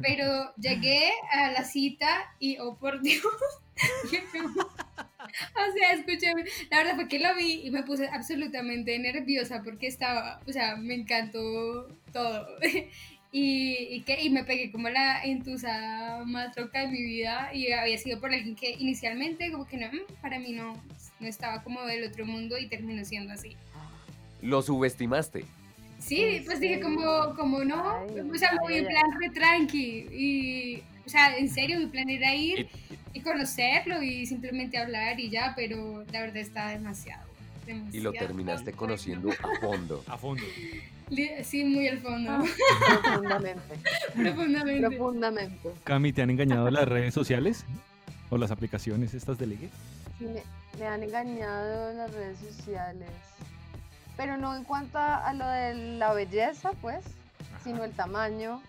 [0.00, 3.22] Pero llegué a la cita y, oh por Dios,
[3.76, 9.86] o sea, escúchame, la verdad fue que lo vi y me puse absolutamente nerviosa porque
[9.86, 12.46] estaba, o sea, me encantó todo.
[13.34, 17.72] Y, y, que, y me pegué como la entusa más loca de mi vida y
[17.72, 20.78] había sido por alguien que inicialmente como que no, mm, para mí no,
[21.22, 23.56] no estaba como del otro mundo y terminó siendo así.
[24.42, 25.44] ¿Lo subestimaste?
[25.98, 31.08] Sí, pues dije como, como no, o sea, muy en plan re tranqui y, o
[31.08, 32.68] sea, en serio mi plan era ir
[33.12, 37.24] y conocerlo y simplemente hablar y ya, pero la verdad está demasiado.
[37.66, 40.04] demasiado y lo terminaste conociendo a fondo.
[40.08, 40.42] A fondo.
[41.44, 42.30] Sí, muy al fondo.
[42.32, 42.42] Ah,
[43.02, 43.62] profundamente.
[44.16, 44.88] Profundamente.
[44.88, 45.70] Profundamente.
[45.84, 47.64] Cami, ¿te han engañado las redes sociales?
[48.30, 49.68] ¿O las aplicaciones estas de ligue?
[50.18, 50.40] Sí, me,
[50.80, 53.10] han engañado en las redes sociales.
[54.16, 57.04] Pero no en cuanto a, lo de la belleza, pues,
[57.64, 58.62] sino el tamaño,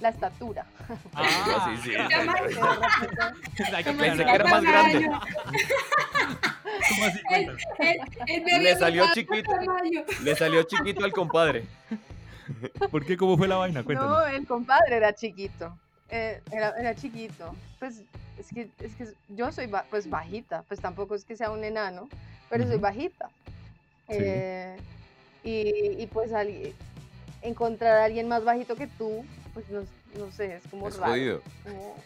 [0.00, 0.66] la estatura.
[1.14, 1.94] Ah, sí, sí.
[1.94, 2.60] El tamaño.
[3.98, 5.10] Pensé que era más grande.
[6.88, 7.20] ¿Cómo así?
[8.60, 9.52] Le salió chiquito.
[10.22, 11.66] Le salió chiquito al compadre.
[12.90, 13.16] ¿Por qué?
[13.16, 13.82] ¿Cómo fue la vaina?
[13.82, 14.18] Cuéntanos.
[14.18, 15.76] No, el compadre era chiquito.
[16.08, 17.54] Eh, era, era, chiquito.
[17.78, 18.02] Pues
[18.38, 22.08] es que, es que yo soy pues bajita, pues tampoco es que sea un enano,
[22.50, 23.30] pero soy bajita.
[24.08, 24.76] Eh,
[25.42, 26.30] y, y, pues
[27.42, 29.82] encontrar a alguien más bajito que tú, pues no,
[30.18, 31.12] no sé, es como es raro.
[31.12, 31.42] Jodido.
[31.62, 31.96] Como,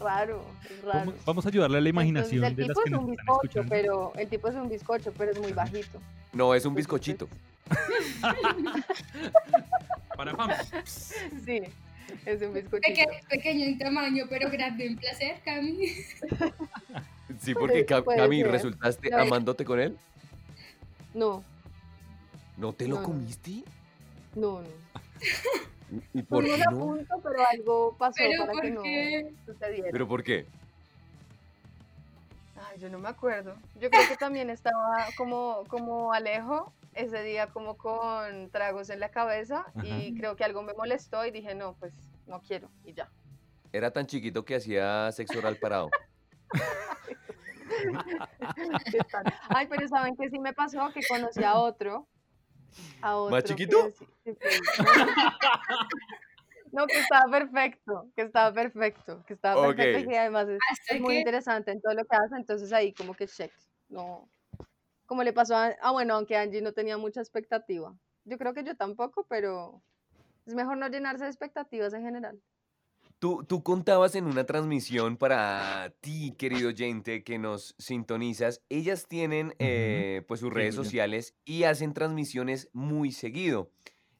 [0.00, 1.12] raro, es raro.
[1.24, 3.64] Vamos a ayudarle a la imaginación Entonces, el de tipo las que es un bizcocho,
[3.68, 6.00] pero el tipo es un bizcocho, pero es muy bajito.
[6.32, 7.28] No, es un bizcochito.
[10.16, 10.56] Para fama.
[11.44, 11.62] Sí,
[12.26, 12.80] es un bizcochito.
[12.86, 15.88] Peque, pequeño en tamaño, pero grande en placer, Cami.
[17.40, 18.50] Sí, porque Cami, ser.
[18.50, 19.18] ¿resultaste No.
[19.18, 19.96] amándote con él?
[21.14, 21.44] No,
[22.56, 23.06] ¿No te lo No, no.
[23.06, 23.62] comiste?
[24.34, 24.68] no, no.
[26.14, 26.78] ¿Y por qué a no?
[26.78, 29.32] punto, pero algo pasó Pero para que ¿por no qué?
[29.46, 29.88] sucediera.
[29.90, 30.46] ¿Pero por qué?
[32.68, 33.56] Ay, yo no me acuerdo.
[33.76, 39.10] Yo creo que también estaba como, como Alejo ese día como con tragos en la
[39.10, 41.94] cabeza y creo que algo me molestó y dije, no, pues
[42.26, 43.08] no quiero y ya.
[43.72, 45.88] Era tan chiquito que hacía sexo oral parado.
[49.48, 50.90] Ay, pero ¿saben qué sí me pasó?
[50.92, 52.06] Que conocí a otro.
[53.00, 53.90] A otro ¿Más que chiquito?
[53.90, 54.50] sí- sí fue-
[56.72, 61.00] No, que estaba perfecto, que estaba perfecto, que estaba perfecto y además es, Hasta es
[61.00, 63.52] muy que interesante en todo lo que hace, entonces ahí como que check,
[63.88, 64.28] no,
[65.06, 68.64] como le pasó a, ah bueno, aunque Angie no tenía mucha expectativa, yo creo que
[68.64, 69.82] yo tampoco, pero
[70.46, 72.40] es mejor no llenarse de expectativas en general.
[73.18, 78.62] Tú, tú contabas en una transmisión para ti, querido oyente, que nos sintonizas.
[78.70, 83.70] Ellas tienen eh, pues sus redes sociales y hacen transmisiones muy seguido.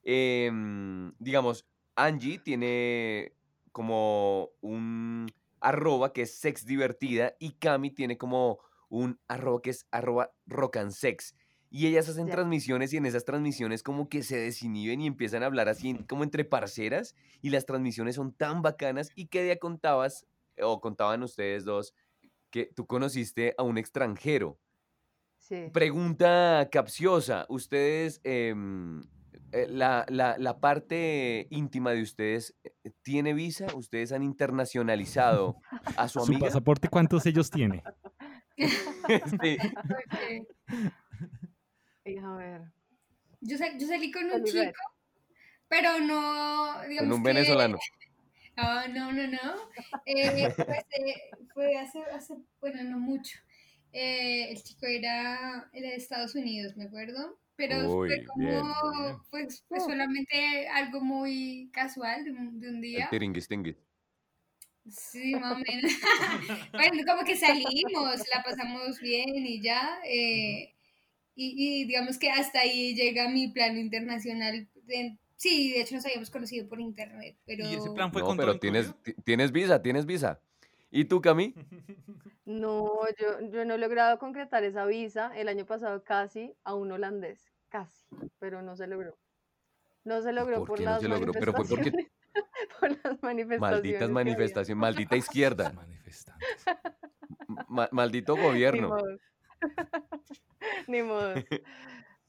[0.03, 1.65] Em, digamos,
[2.05, 3.33] Angie tiene
[3.71, 8.59] como un arroba que es sex divertida y Cami tiene como
[8.89, 11.35] un arroba que es arroba rock and sex.
[11.69, 15.45] Y ellas hacen transmisiones y en esas transmisiones como que se desinhiben y empiezan a
[15.45, 20.25] hablar así como entre parceras y las transmisiones son tan bacanas y que día contabas
[20.61, 21.93] o contaban ustedes dos
[22.49, 24.59] que tú conociste a un extranjero.
[25.37, 25.69] Sí.
[25.71, 29.03] Pregunta capciosa, ustedes, em,
[29.51, 33.67] eh, la, la- la parte íntima de ustedes, eh, ¿tiene visa?
[33.75, 35.57] ¿Ustedes han internacionalizado
[35.97, 36.47] a su ¿Su amiga?
[36.47, 37.83] pasaporte cuántos sellos tiene?
[39.41, 39.57] Sí.
[42.03, 42.61] Porque A ver.
[43.41, 44.71] yo, sal- yo salí con un chico,
[45.67, 47.77] pero no, digamos Con un que- venezolano.
[48.57, 49.55] Ah, no, no, no.
[50.05, 51.15] Eh, pues, eh,
[51.53, 53.39] fue hace, hace, bueno, no mucho.
[53.93, 57.39] Eh, el chico era, era de Estados Unidos, me acuerdo.
[57.55, 59.17] Pero Uy, fue bien, como, bien.
[59.29, 59.89] pues, fue Oh.
[59.89, 63.07] solamente algo muy casual de un, de un El día.
[63.09, 63.75] tiringuis tinguis.
[64.89, 65.91] Sí, más o menos.
[66.73, 69.99] bueno, como que salimos, la pasamos bien y ya.
[70.05, 70.73] eh,
[71.35, 74.67] y, y digamos que hasta ahí llega mi plano internacional.
[74.83, 77.65] de- sí, de hecho nos habíamos conocido por internet, pero...
[77.65, 80.39] ¿Y ese plan fue No, con pero tienes, tienes visa, tienes visa.
[80.91, 81.53] ¿Y tú, Cami?
[82.45, 85.31] No, yo, yo no he logrado concretar esa visa.
[85.35, 88.05] El año pasado casi a un holandés, casi,
[88.39, 89.17] pero no se logró.
[90.03, 91.31] No se logró ¿Por por, qué no las se logró?
[91.33, 92.11] Pero fue porque- manifestaciones.
[92.79, 93.59] por las manifestaciones.
[93.59, 96.65] Malditas manifestaciones, maldita izquierda, Manifestantes.
[97.67, 98.89] ma- maldito Ni gobierno.
[98.89, 99.17] modo.
[100.87, 101.33] Ni modo.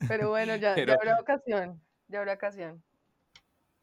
[0.09, 1.81] Pero bueno, ya, Pero- ya habrá ocasión.
[2.09, 2.83] Ya habrá ocasión.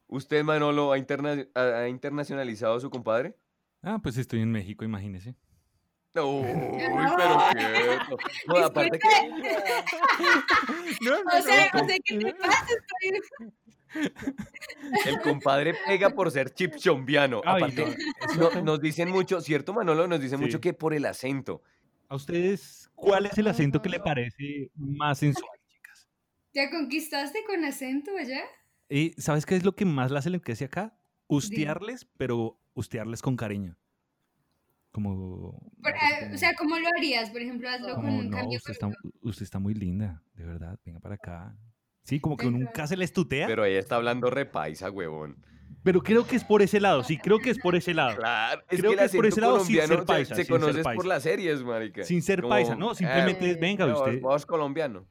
[0.07, 3.35] ¿Usted, Manolo, ha, interna- ha- ha internacionalizado a su compadre?
[3.81, 5.35] Ah, pues estoy en México, imagínese.
[6.15, 6.47] Uy,
[7.17, 7.99] pero qué.
[8.47, 9.07] No, aparte que.
[11.01, 12.65] No, no, o sea, no sé qué te pasa.
[15.05, 17.41] El compadre pega por ser chipchombiano.
[17.45, 17.95] Aparte,
[18.63, 20.07] nos dicen mucho, ¿cierto, Manolo?
[20.07, 21.61] Nos dicen mucho que por el acento.
[22.07, 26.07] ¿A ustedes cuál es el acento que le parece más sensual, chicas?
[26.53, 28.41] ¿Ya conquistaste con acento allá?
[28.89, 30.97] ¿Y sabes qué es lo que más la hace que acá?
[31.27, 33.77] Ustearles, pero ustearles con cariño.
[34.91, 37.29] Como, ah, O sea, ¿cómo lo harías?
[37.29, 38.57] Por ejemplo, hazlo con un cambio.
[38.57, 38.89] Usted está,
[39.21, 40.79] usted está muy linda, de verdad.
[40.83, 41.55] Venga para acá.
[42.03, 43.45] Sí, como que nunca se les tutea.
[43.45, 45.45] Pero ella está hablando repaisa, huevón.
[45.83, 48.17] Pero creo que es por ese lado, sí, creo que es por ese lado.
[48.17, 50.35] Claro, es creo que, es por ese lado sin ser paisa.
[50.35, 52.03] Se, conoce por las series, marica.
[52.03, 52.95] Sin ser paisa, ¿no?
[52.95, 54.19] Simplemente, venga usted.
[54.19, 55.05] Vos colombiano.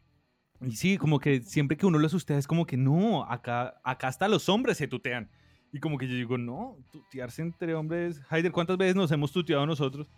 [0.60, 4.08] Y sí, como que siempre que uno lo asustea es como que no, acá, acá
[4.08, 5.30] hasta los hombres se tutean.
[5.72, 8.20] Y como que yo digo, no, tutearse entre hombres.
[8.30, 10.08] Haider, ¿cuántas veces nos hemos tuteado nosotros?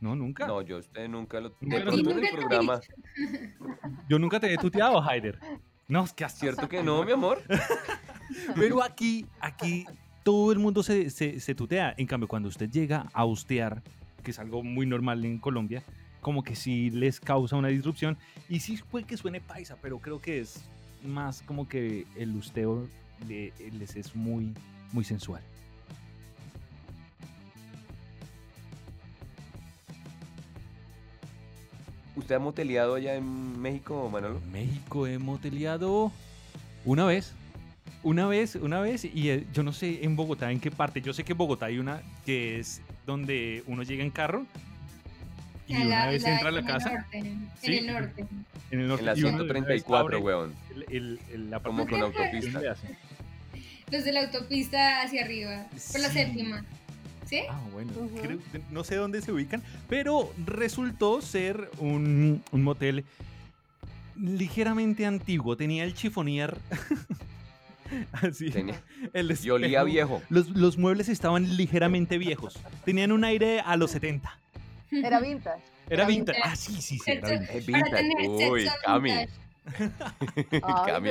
[0.00, 0.46] No, nunca.
[0.46, 1.50] No, yo usted nunca lo.
[1.60, 2.80] De pronto en el programa.
[4.08, 5.38] Yo nunca te he tuteado, Haider.
[5.86, 7.42] No, es que cierto que no, mi amor.
[8.56, 9.84] Pero aquí, aquí
[10.22, 11.94] todo el mundo se, se, tutea.
[11.96, 13.82] En cambio, cuando usted llega a hostear,
[14.22, 15.82] que es algo muy normal en Colombia,
[16.20, 18.16] como que sí les causa una disrupción.
[18.48, 20.64] Y sí puede que suene paisa, pero creo que es
[21.04, 22.88] más como que el usteo
[23.28, 24.54] les es muy,
[24.92, 25.42] muy sensual.
[32.16, 34.38] ¿Usted ha moteleado allá en México, Manolo?
[34.38, 36.12] En México he moteleado
[36.84, 37.32] una vez.
[38.02, 41.02] Una vez, una vez, y eh, yo no sé en Bogotá en qué parte.
[41.02, 44.46] Yo sé que en Bogotá hay una que es donde uno llega en carro
[45.70, 47.06] y una vez entra a la casa.
[47.12, 48.26] en el norte.
[48.70, 49.02] En el norte.
[49.02, 50.54] En la 134, weón.
[51.50, 52.60] la Como con autopista.
[53.90, 56.64] Los de la autopista hacia arriba, por la séptima.
[57.48, 57.92] Ah, bueno,
[58.70, 63.04] no sé dónde se ubican, pero resultó ser un, motel
[64.16, 65.56] ligeramente antiguo.
[65.56, 66.56] Tenía el chifonier.
[68.12, 68.50] Así.
[68.50, 68.82] Tenía.
[69.12, 70.22] El y olía viejo.
[70.28, 72.58] Los, muebles estaban ligeramente viejos.
[72.84, 74.38] Tenían un aire a los 70.
[74.90, 75.62] Era vintage.
[75.88, 76.38] Era vintage.
[76.42, 77.10] Ah, sí, sí, sí.
[77.10, 78.28] Era vintage.
[78.28, 79.12] Uy, Cami.
[80.86, 81.10] Cami.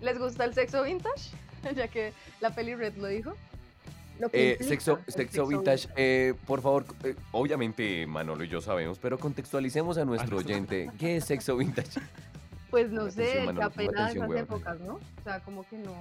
[0.00, 1.30] ¿Les gusta el sexo vintage?
[1.76, 3.34] ya que la peli Red lo dijo.
[4.32, 9.98] Eh, sexo, sexo, vintage, eh, por favor, eh, obviamente Manolo y yo sabemos, pero contextualicemos
[9.98, 10.90] a nuestro oyente.
[10.98, 12.00] ¿Qué es sexo vintage?
[12.68, 14.94] Pues no sé, que apenas en esas épocas, ¿no?
[14.94, 15.94] O sea, como que no.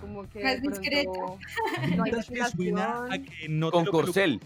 [0.00, 0.42] Como que.
[0.42, 1.36] Más discreto.
[1.96, 3.70] No hay depilación.
[3.72, 4.40] Con corcel.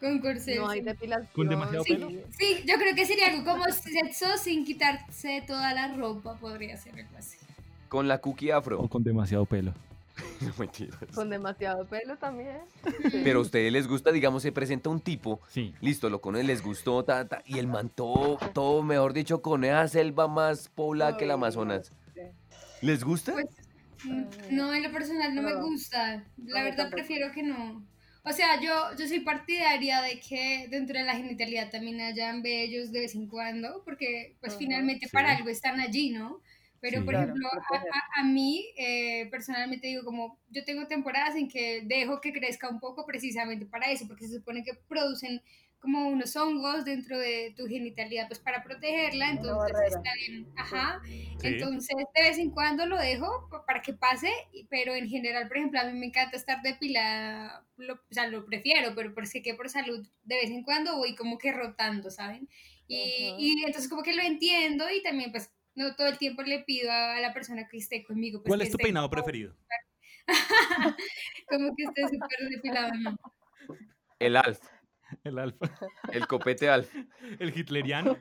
[0.00, 0.56] Con corcel.
[0.56, 1.28] No hay depilación.
[1.34, 2.08] ¿Con demasiado sí, pelo?
[2.38, 6.94] Sí, yo creo que sería algo como sexo sin quitarse toda la ropa, podría ser
[6.94, 7.36] algo así.
[7.88, 8.80] Con la cookie afro.
[8.80, 9.74] O con demasiado pelo.
[10.40, 10.98] no mentiras.
[11.14, 12.58] Con demasiado pelo también.
[13.24, 15.74] Pero a ustedes les gusta, digamos, se presenta un tipo, sí.
[15.80, 19.86] listo, lo con él les gustó, ta, y el man todo, mejor dicho, con esa
[19.88, 21.92] selva más poblada que el Amazonas.
[22.80, 23.32] ¿Les gusta?
[23.32, 23.46] Pues,
[24.04, 24.24] mm,
[24.56, 26.24] no, en lo personal no, me gusta.
[26.46, 27.82] La verdad prefiero que no.
[28.22, 32.92] O sea, yo, yo soy partidaria de que dentro de la genitalidad también hayan bellos
[32.92, 36.42] de vez en cuando, porque pues finalmente para algo están allí, ¿no?
[36.80, 41.82] Pero, por ejemplo, a, a, mí eh, personalmente digo como, yo tengo temporadas en que
[41.84, 45.42] dejo que crezca un poco precisamente para eso, porque se supone que producen
[45.80, 51.00] como unos hongos dentro de tu genitalidad, pues para protegerla, entonces está bien, ajá,
[51.42, 54.30] entonces de vez en cuando lo dejo para que pase,
[54.68, 58.44] pero en general, por ejemplo, a mí me encanta estar depilada, lo, o sea, lo
[58.44, 62.10] prefiero, pero por si que por salud, de vez en cuando voy como que rotando,
[62.10, 62.48] ¿saben?
[62.86, 66.62] Y, y entonces como que lo entiendo y también pues no todo el tiempo le
[66.64, 68.42] pido a la persona que esté conmigo.
[68.42, 69.56] Pues, ¿Cuál es tu peinado preferido?
[71.48, 72.92] como que esté súper depilado,
[74.18, 74.60] El alf.
[75.24, 75.56] El alf.
[76.12, 76.90] El copete alf.
[77.38, 78.16] El hitleriano.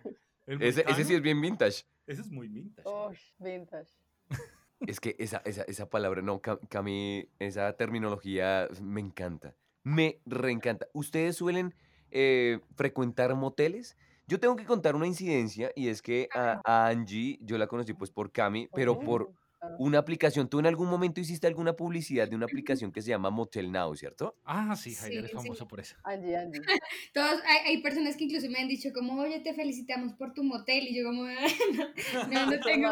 [0.45, 1.83] ese, ese, sí es bien vintage.
[2.05, 2.87] Ese es muy vintage.
[2.87, 3.91] Oh, vintage.
[4.87, 9.53] Es que esa, esa, esa palabra, no, Cami, esa terminología me encanta.
[9.83, 10.87] Me reencanta.
[10.93, 11.75] ¿Ustedes suelen
[12.11, 13.97] eh, frecuentar moteles?
[14.25, 18.09] Yo tengo que contar una incidencia y es que a, Angie yo la conocí pues
[18.09, 19.33] por Cami, pero por.
[19.77, 20.49] Una aplicación.
[20.49, 23.95] ¿Tú en algún momento hiciste alguna publicidad de una aplicación que se llama Motel Now,
[23.95, 24.35] cierto?
[24.45, 25.95] Ah, sí, Javier es famoso por eso.
[26.03, 26.61] Angie, Angie.
[27.13, 30.87] Todos, hay, personas que incluso me han dicho como, oye, te felicitamos por tu motel.
[30.87, 31.23] Y yo como,
[32.29, 32.89] no, no, tengo...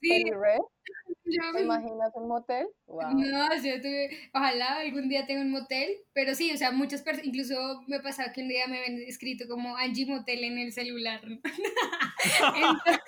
[0.00, 0.24] Sí.
[1.52, 2.66] ¿Te imaginas un motel?
[2.86, 7.26] No, yo tuve, ojalá algún día tenga un motel, pero sí, o sea, muchas personas,
[7.26, 7.54] incluso
[7.86, 11.20] me pasaba que un día me habían escrito como Angie Motel en el celular.
[11.24, 13.00] Entonces,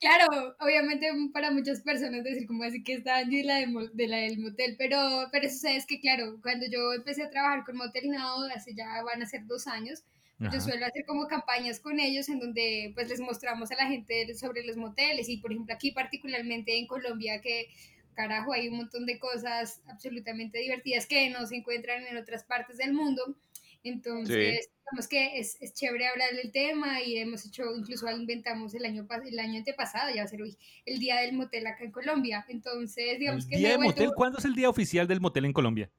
[0.00, 4.38] claro, obviamente para muchas personas decir como así que está Angie la de, la del
[4.38, 8.44] motel, pero, pero eso es que claro, cuando yo empecé a trabajar con Motel Now,
[8.54, 10.04] hace ya van a ser dos años,
[10.40, 14.32] yo suelo hacer como campañas con ellos en donde pues les mostramos a la gente
[14.34, 17.66] sobre los moteles y por ejemplo aquí particularmente en Colombia que
[18.14, 22.76] carajo hay un montón de cosas absolutamente divertidas que no se encuentran en otras partes
[22.76, 23.36] del mundo.
[23.82, 28.84] Entonces, digamos que es, es, chévere hablar del tema y hemos hecho, incluso inventamos el
[28.84, 31.92] año, el año antepasado, ya va a ser hoy, el día del motel acá en
[31.92, 32.44] Colombia.
[32.48, 35.90] Entonces, digamos ¿El Día del motel, ¿cuándo es el día oficial del motel en Colombia?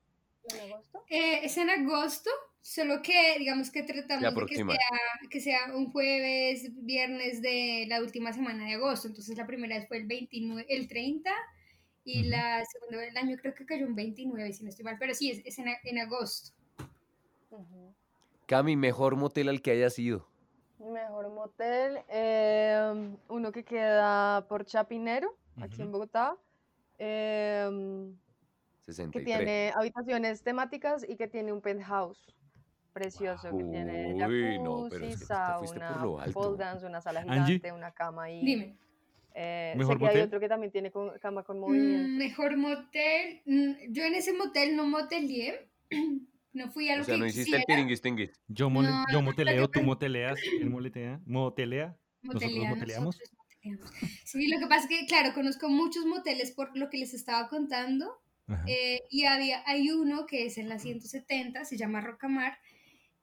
[0.50, 1.06] ¿En agosto?
[1.10, 2.30] Eh, es en agosto,
[2.62, 4.78] solo que digamos que tratamos de que sea,
[5.30, 9.08] que sea un jueves, viernes de la última semana de agosto.
[9.08, 11.32] Entonces, la primera vez fue el 29, el 30
[12.04, 15.14] y la segunda del año creo que cayó un 29, si no estoy mal, pero
[15.14, 16.59] sí, es, es en, en agosto.
[18.46, 20.28] Cami, mejor motel al que haya sido.
[20.80, 26.38] Mejor motel, em, uno que queda por Chapinero, aquí en Bogotá.
[26.98, 28.12] Eh,
[29.12, 32.36] que tiene habitaciones temáticas y que tiene un penthouse
[32.92, 37.92] precioso que tiene jacuzzi, no, pero es que sauna, pole dance, una sala gigante, una
[37.92, 38.44] cama ahí.
[38.44, 38.78] Dime.
[39.34, 40.92] Eh, sé que hay otro que también tiene
[41.22, 42.10] cama con movimiento.
[42.10, 43.42] Mm, mejor motel.
[43.46, 45.70] Mm, yo en ese motel no motelié.
[46.54, 48.02] No fui a lo o sea, no hiciste el tiringuis
[48.48, 48.72] Yo,
[49.12, 51.96] yo moteleo, tú moteleas, él moletea, motelea.
[52.22, 53.20] nosotros moteleamos.
[54.24, 57.48] Sí, lo que pasa es que, claro, conozco muchos moteles por lo que les estaba
[57.50, 58.20] contando.
[58.66, 62.58] Eh, y había, hay uno que es en la 170, se llama Rocamar,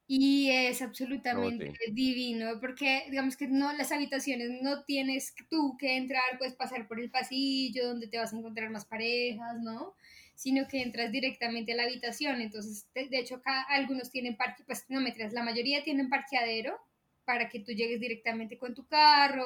[0.07, 6.23] y es absolutamente divino, porque digamos que no, las habitaciones no tienes tú que entrar,
[6.39, 9.97] puedes pasar por el pasillo donde te vas a encontrar más parejas, ¿no?
[10.37, 12.41] Sino que entras directamente a la habitación.
[12.41, 16.79] Entonces, de, hecho, acá algunos tienen parque, pues no me la mayoría tienen parqueadero
[17.25, 19.45] para que tú llegues directamente con tu carro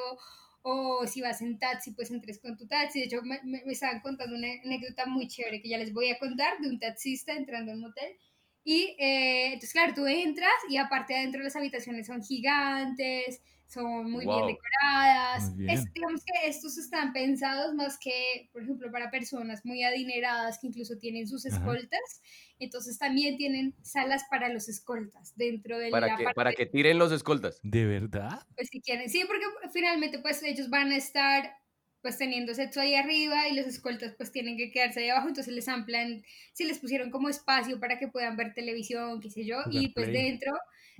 [0.61, 2.99] o si vas en taxi, pues entres con tu taxi.
[2.99, 6.19] De hecho, me, me, estaban contando una anécdota muy chévere que ya les voy a
[6.19, 8.15] contar de un taxista entrando en un hotel
[8.63, 14.25] y eh, entonces, claro, tú entras y aparte adentro las habitaciones son gigantes, son muy
[14.25, 15.55] bien decoradas.
[15.55, 20.97] digamos que estos están pensados más que, por ejemplo, para personas muy adineradas que incluso
[20.97, 22.21] tienen sus escoltas.
[22.59, 27.11] Entonces también tienen salas para los escoltas dentro de ¿Para que, Para que tiren los
[27.11, 27.59] escoltas.
[27.63, 28.45] ¿De verdad?
[28.55, 29.09] Pues si quieren.
[29.09, 31.55] Sí, porque finalmente pues ellos van a estar
[32.01, 35.53] pues teniendo sexo ahí arriba y los escoltas pues tienen que quedarse ahí abajo, entonces
[35.53, 39.57] les amplan, si les pusieron como espacio para que puedan ver televisión, qué sé yo,
[39.69, 40.51] y pues dentro,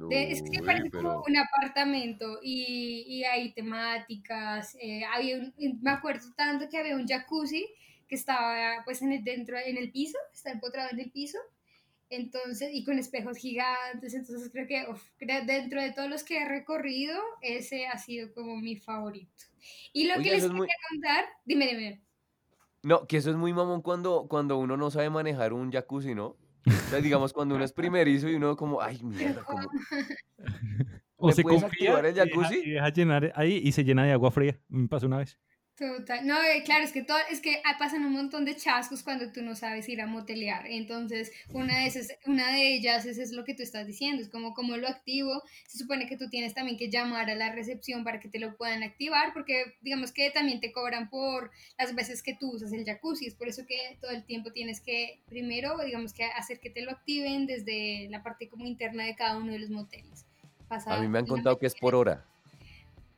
[0.10, 6.68] es que parece como un apartamento y, y hay temáticas, eh, había me acuerdo tanto
[6.70, 7.68] que había un jacuzzi
[8.08, 11.38] que estaba pues en el, dentro, en el piso, está empotrado en el piso,
[12.12, 14.86] entonces, y con espejos gigantes, entonces creo que
[15.46, 19.46] dentro de todos los que he recorrido, ese ha sido como mi favorito.
[19.94, 22.02] Y lo que les quería contar, dime, dime.
[22.84, 26.36] No, que eso es muy mamón cuando, cuando uno no sabe manejar un jacuzzi, ¿no?
[26.68, 29.68] O sea, digamos, cuando uno es primerizo y uno como, ay, mierda, como...
[31.18, 32.62] o se confía el jacuzzi?
[32.64, 34.60] Y deja, llenar ahí y se llena de agua fría.
[34.70, 35.40] Me pasó una vez.
[35.78, 36.28] Total.
[36.28, 39.42] No, eh, claro, es que todo, es que pasan un montón de chascos cuando tú
[39.42, 40.68] no sabes ir a motelear.
[40.68, 44.30] Entonces, una de esas, una de ellas es, es lo que tú estás diciendo, es
[44.30, 45.42] como como lo activo.
[45.68, 48.56] Se supone que tú tienes también que llamar a la recepción para que te lo
[48.58, 51.50] puedan activar, porque digamos que también te cobran por
[51.80, 53.26] las veces que tú usas el jacuzzi.
[53.26, 56.82] Es por eso que todo el tiempo tienes que primero, digamos que hacer que te
[56.82, 60.26] lo activen desde la parte como interna de cada uno de los moteles.
[60.70, 62.26] a mí me han contado que es por hora.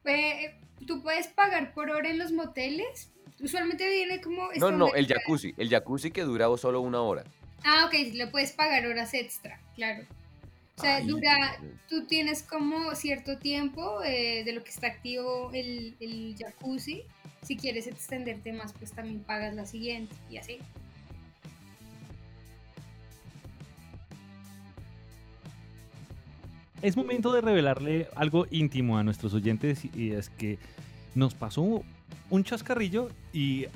[0.06, 3.12] Eh, tú puedes pagar por hora en los moteles.
[3.40, 4.50] Usualmente viene como...
[4.58, 5.54] No, no, el jacuzzi.
[5.58, 7.24] El jacuzzi que dura solo una hora.
[7.64, 10.04] Ah, ok, lo puedes pagar horas extra, claro.
[10.78, 15.96] O sea, dura, tú tienes como cierto tiempo eh, de lo que está activo el,
[16.00, 17.04] el jacuzzi.
[17.44, 20.60] Si quieres extenderte más, pues también pagas la siguiente y así.
[26.84, 30.60] Es momento de revelarle algo íntimo a nuestros oyentes y es que
[31.16, 31.82] nos pasó
[32.30, 33.68] un chascarrillo y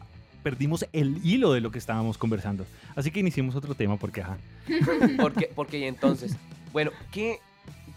[0.43, 2.65] perdimos el hilo de lo que estábamos conversando.
[2.97, 4.37] Así que iniciemos otro tema porque, ajá.
[5.21, 6.35] Porque, porque entonces,
[6.73, 7.39] bueno, ¿qué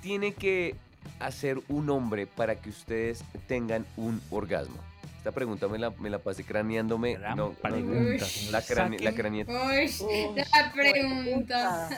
[0.01, 0.77] tiene que
[1.19, 4.79] hacer un hombre para que ustedes tengan un orgasmo?
[5.21, 7.19] Esta pregunta me la, me la pasé craneándome.
[7.37, 9.45] no, pregunta, la, crane, la craneé.
[9.45, 11.91] la pregunta.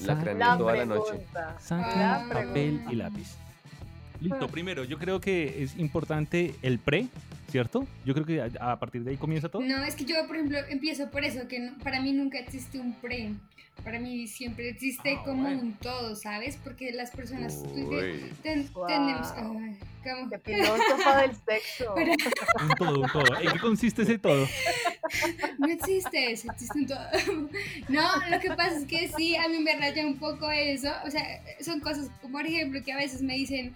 [0.00, 1.26] La craneé toda la noche.
[2.32, 3.36] papel y lápiz.
[4.18, 7.08] Listo, primero, yo creo que es importante el pre,
[7.54, 7.86] ¿cierto?
[8.04, 9.62] Yo creo que a, partir de ahí comienza todo.
[9.62, 12.94] No, es que yo, por ejemplo, empiezo por eso, que para mí nunca existe un
[12.94, 13.30] pre.
[13.84, 16.58] Para mí siempre existe ah, como un todo, ¿sabes?
[16.64, 17.62] Porque las personas
[18.42, 19.32] ten, tenemos...
[19.32, 19.60] como...
[20.30, 21.94] De filósofa del sexo.
[22.60, 23.40] Un todo, un todo.
[23.40, 24.46] ¿En qué consiste ese todo?
[25.58, 27.06] No existe eso, existe un todo.
[27.88, 30.90] No, lo que pasa es que sí, a mí me raya un poco eso.
[31.06, 33.74] O sea, son cosas, como por ejemplo, que a veces me dicen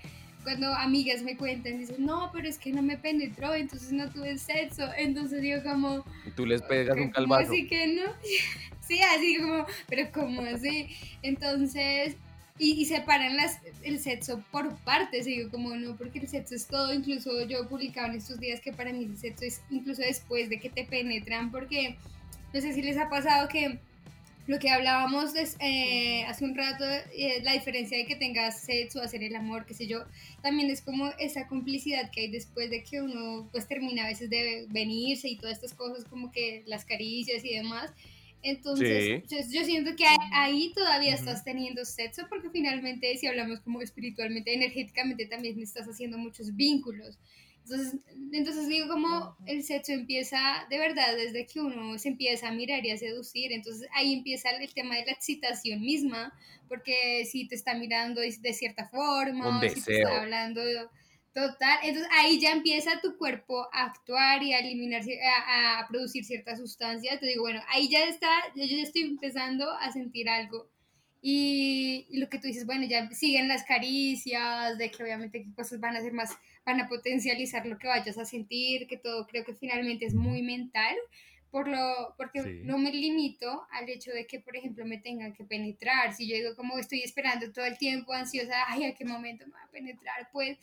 [0.49, 4.39] cuando amigas me cuentan, dicen, no, pero es que no me penetró, entonces no tuve
[4.39, 4.89] sexo.
[4.97, 6.07] Entonces digo como...
[6.27, 7.53] Y tú les pegas un calvazo.
[7.53, 8.05] Así que no.
[8.81, 10.89] sí, así como, pero como así.
[11.21, 12.17] Entonces,
[12.59, 16.95] y, separan las, el sexo por partes, digo como no, porque el sexo es todo,
[16.95, 20.59] incluso yo publicaba en estos días que para mí el sexo es incluso después de
[20.59, 21.99] que te penetran, porque
[22.55, 23.81] no sé si les ha pasado que
[24.49, 26.83] lo que hablábamos eh, hace un rato,
[27.13, 30.07] eh, la diferencia de que tengas sexo, hacer el amor, qué sé yo,
[30.43, 34.31] también es como esa complicidad que hay después de que uno pues termina a veces
[34.31, 37.93] de venirse y todas estas cosas como que las caricias y demás.
[38.43, 44.55] Entonces, yo, siento que ahí todavía estás teniendo sexo porque finalmente si hablamos como espiritualmente,
[44.55, 47.19] energéticamente también estás haciendo muchos vínculos.
[47.71, 48.01] Entonces,
[48.33, 52.85] entonces digo como el sexo empieza de verdad desde que uno se empieza a mirar
[52.85, 56.33] y a seducir, entonces ahí empieza el tema de la excitación misma,
[56.69, 60.63] porque si te está mirando de, cierta forma, si te está hablando
[61.35, 65.03] total, entonces ahí ya empieza tu cuerpo a actuar y a eliminar,
[65.47, 69.71] a, a producir ciertas sustancias, te digo, bueno, ahí ya está, yo ya estoy empezando
[69.71, 70.69] a sentir algo.
[71.21, 75.53] Y, y, lo que tú dices, bueno, ya siguen las caricias, de que obviamente qué
[75.53, 76.31] cosas van a ser más
[76.69, 80.43] van a potencializar lo que vayas a sentir, que todo creo que finalmente es muy
[80.43, 80.95] mental,
[81.51, 85.45] por lo, porque no me limito al hecho de que, por ejemplo, me tengan que
[85.45, 86.13] penetrar.
[86.13, 89.55] Si yo digo como estoy esperando todo el tiempo ansiosa, ay, ¿a qué momento me
[89.55, 90.29] va a penetrar?
[90.31, 90.59] Pues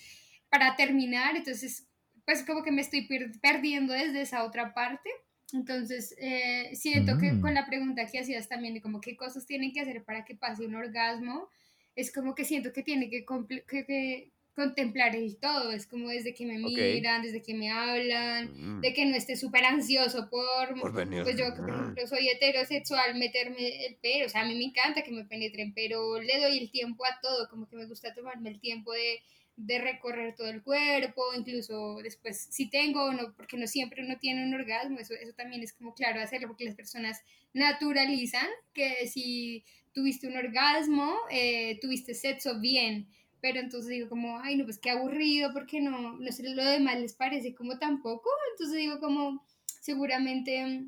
[0.47, 1.87] para terminar, entonces,
[2.23, 3.07] pues como que me estoy
[3.41, 5.09] perdiendo desde esa otra parte.
[5.53, 7.55] Entonces, eh, siento que con mm.
[7.55, 10.67] la pregunta que hacías también de como qué cosas tienen que hacer para que pase
[10.67, 11.49] un orgasmo,
[11.95, 13.25] es como que siento que tiene que,
[13.67, 18.81] que, contemplar el todo, es como desde que me miran, desde que me hablan, mm.
[18.81, 21.23] de que no esté súper ansioso por, por venir.
[21.23, 25.03] pues yo por ejemplo soy heterosexual, meterme el pelo, o sea, a mí me encanta
[25.03, 28.49] que me penetren, pero le doy el tiempo a todo, como que me gusta tomarme
[28.49, 29.21] el tiempo de,
[29.57, 34.17] de recorrer todo el cuerpo, incluso después si tengo o no, porque no siempre uno
[34.19, 37.21] tiene un orgasmo, eso, eso también es como claro hacerlo, porque las personas
[37.53, 43.07] naturalizan que si tuviste un orgasmo, eh, tuviste sexo bien,
[43.45, 46.99] pero entonces digo como, ay, no, pues qué aburrido, porque no, no sé, lo demás
[46.99, 49.45] les parece como tampoco, entonces digo como,
[49.81, 50.87] seguramente,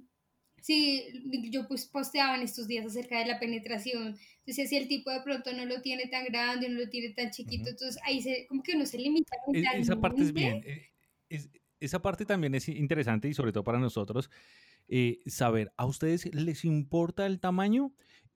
[0.59, 1.03] sí,
[1.51, 5.21] yo pues posteaba en estos días acerca de la penetración, entonces si el tipo de
[5.21, 8.63] pronto no lo tiene tan grande, no lo tiene tan chiquito, entonces ahí se, como
[8.63, 9.37] que uno se limita.
[9.53, 10.89] E, esa parte es bien, eh,
[11.79, 14.31] esa parte también es interesante y sobre todo para nosotros,
[14.87, 17.93] eh, saber, ¿a ustedes les importa el tamaño?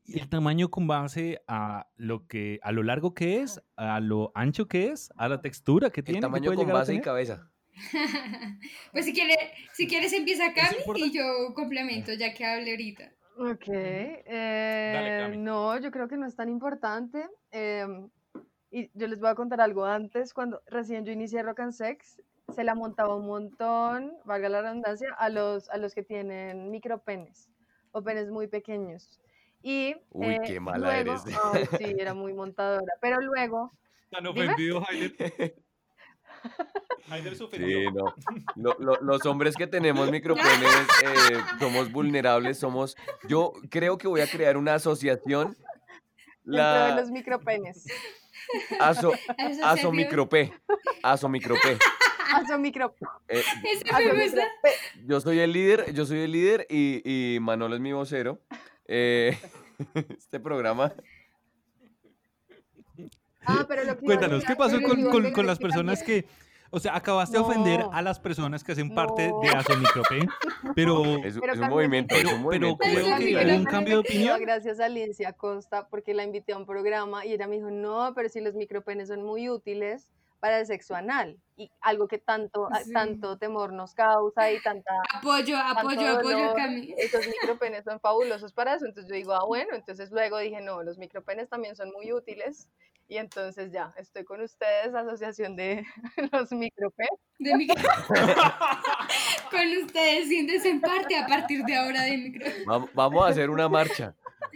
[0.07, 4.67] El tamaño con base a lo que a lo largo que es, a lo ancho
[4.67, 6.19] que es, a la textura que tiene.
[6.19, 7.49] El tamaño con base y cabeza.
[8.91, 9.37] pues si quieres,
[9.73, 13.11] si quieres empieza Cami y yo complemento ya que hable ahorita.
[13.37, 17.25] Ok, eh, no, yo creo que no es tan importante.
[17.51, 18.09] Em,
[18.69, 22.21] y yo les voy a contar algo antes, cuando recién yo inicié Rock and Sex,
[22.53, 27.49] se la montaba un montón, valga la redundancia, a los, a los que tienen micropenes
[27.91, 29.19] o penes muy pequeños.
[29.63, 31.21] Y Uy, eh, qué mala eres.
[31.21, 31.33] sí,
[31.99, 32.93] era muy montadora.
[32.99, 33.71] Pero luego.
[34.09, 35.13] Tan ofendido, Jaime.
[37.51, 37.85] Sí,
[38.55, 38.75] no.
[39.01, 40.47] los hombres que tenemos micropenes
[41.03, 42.95] eh, somos vulnerables, somos.
[43.27, 45.55] Yo creo que voy a crear una asociación.
[46.43, 46.73] La...
[46.73, 47.85] Dentro de los micropenes.
[48.79, 49.11] Aso,
[49.63, 50.53] aso micrope.
[51.03, 51.77] Aso micrope.
[52.33, 53.05] Aso micrope.
[53.27, 53.43] Eh,
[55.05, 57.01] yo soy el líder, yo soy el líder y,
[57.35, 58.39] y Manolo es mi vocero.
[58.93, 59.37] Eh,
[60.17, 60.93] este programa.
[63.45, 66.25] Ah, pero lo Cuéntanos, ¿qué pasó con, con, las personas que,
[66.69, 70.27] o sea, acabaste de ofender a las personas que hacen parte de Asomicrope,
[70.75, 71.17] pero...
[71.23, 72.77] Es, es un movimiento, pero, es un movimiento.
[72.83, 74.41] Pero creo que hubo un cambio de opinión.
[74.41, 78.11] Gracias a Lincia Costa, porque la invité a un programa y ella me dijo, no,
[78.13, 80.09] pero si los micropenes son muy útiles,
[80.41, 84.91] para el sexo anal y algo que tanto, tanto temor nos causa y tanta...
[85.13, 86.95] Apoyo, apoyo, apoyo, Cami.
[86.97, 90.81] Estos micropenes son fabulosos para eso, entonces yo digo, ah, bueno, entonces luego dije, no,
[90.81, 92.67] los micropenes también son muy útiles
[93.07, 95.85] y entonces ya, estoy con ustedes, Asociación de
[96.31, 97.19] los Micropenes.
[97.37, 97.51] De
[99.51, 102.47] con ustedes, siéntese en parte a partir de ahora de micro.
[102.93, 104.15] Vamos a hacer una marcha.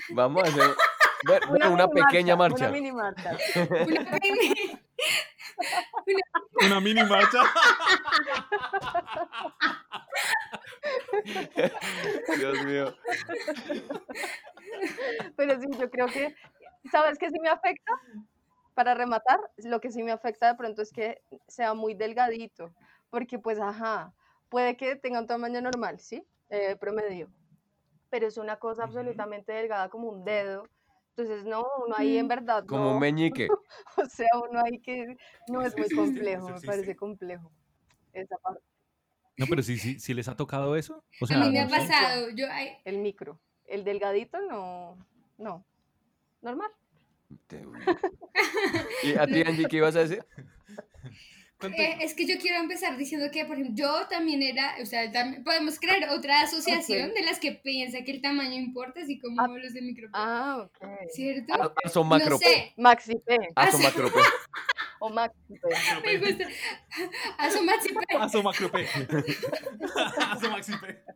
[0.09, 0.75] Vamos a hacer
[1.49, 2.65] bueno, una, pequeña marcha.
[2.65, 3.37] Una mini marcha.
[3.55, 4.79] una mini
[6.65, 7.43] Una mini marcha.
[12.37, 12.95] Dios mío.
[15.35, 16.35] Pero sí, yo creo que,
[16.91, 17.93] ¿sabes qué sí me afecta?
[18.73, 22.73] Para rematar, lo que sí me afecta de pronto es que sea muy delgadito,
[23.09, 24.13] porque pues, ajá,
[24.49, 26.25] puede que tenga un tamaño normal, ¿sí?
[26.49, 27.29] Eh, promedio,
[28.09, 30.69] pero es una cosa absolutamente delgada como un dedo,
[31.17, 32.65] entonces, no, uno ahí en verdad.
[32.65, 33.47] Como un meñique.
[33.97, 35.15] o sea, uno ahí que
[35.47, 37.51] no es muy complejo, me parece complejo
[38.11, 38.61] esa parte.
[39.37, 41.03] No, pero sí, sí, sí les ha tocado eso.
[41.21, 42.29] O sea, a mí me ha pasado.
[42.35, 42.47] Yo,
[42.83, 43.39] El micro.
[43.65, 44.97] El delgadito no,
[45.37, 45.65] no.
[46.41, 46.71] Normal.
[49.03, 50.25] ¿Y a ti, Angie, qué ibas a decir?
[51.61, 55.09] Eh, es que yo quiero empezar diciendo que, por ejemplo, yo también era, o sea,
[55.43, 59.47] podemos crear otra asociación de las que piensa que el tamaño importa, así como ah,
[59.47, 60.09] los de micro.
[60.13, 60.87] Ah, ok.
[61.13, 61.73] ¿Cierto?
[61.83, 62.31] Aso macro.
[62.31, 62.73] No sé.
[62.75, 63.49] Maxi P.
[63.55, 64.19] Aso macro P.
[64.99, 66.01] O Maxi P.
[66.03, 66.45] Me gusta.
[67.37, 68.17] Aso Maxi P.
[68.17, 68.79] Aso macro P.
[70.31, 71.14] Aso Maxi P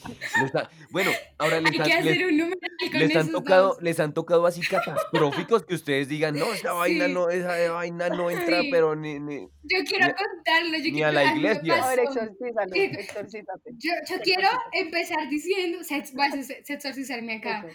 [0.90, 6.72] bueno, ahora les, han, tocado, les han tocado así catastróficos que ustedes digan, no, esa
[6.72, 11.24] vaina no, esa vaina no entra, pero ni, Yo quiero contarlo, yo ni a la
[11.34, 11.76] iglesia.
[13.78, 17.66] yo, yo, quiero empezar diciendo, se, voy a exorcizarme acá.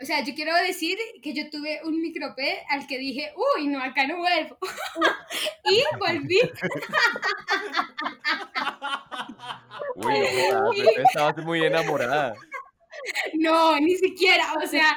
[0.00, 3.82] O sea, yo quiero decir que yo tuve un micropé al que dije, uy, no,
[3.82, 4.58] acá no vuelvo.
[5.64, 6.40] y volví.
[9.96, 12.34] Uy, estabas muy enamorada.
[13.34, 14.96] No, ni siquiera, o sea,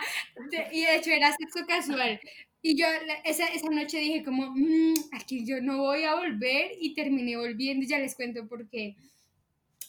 [0.71, 2.19] y de hecho era sexo casual.
[2.61, 2.85] Y yo
[3.23, 7.85] esa, esa noche dije como, mmm, aquí yo no voy a volver y terminé volviendo,
[7.87, 8.95] ya les cuento por qué.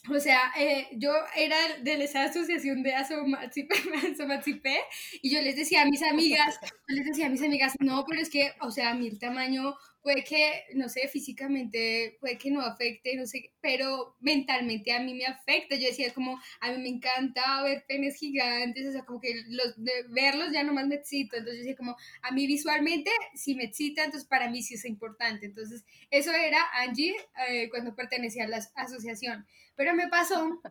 [0.09, 3.75] O sea, eh, yo era de esa asociación de Asomatsipe
[5.21, 8.31] y yo les decía a mis amigas, les decía a mis amigas, no, pero es
[8.31, 12.61] que, o sea, a mí el tamaño puede que, no sé, físicamente puede que no
[12.61, 15.75] afecte, no sé, pero mentalmente a mí me afecta.
[15.75, 19.75] Yo decía como, a mí me encanta ver penes gigantes, o sea, como que los,
[19.77, 21.37] de verlos ya nomás me excito.
[21.37, 24.85] Entonces yo decía como, a mí visualmente sí me excita, entonces para mí sí es
[24.85, 25.45] importante.
[25.45, 27.15] Entonces eso era Angie
[27.49, 29.45] eh, cuando pertenecía a la asociación.
[29.75, 30.61] Pero me pasó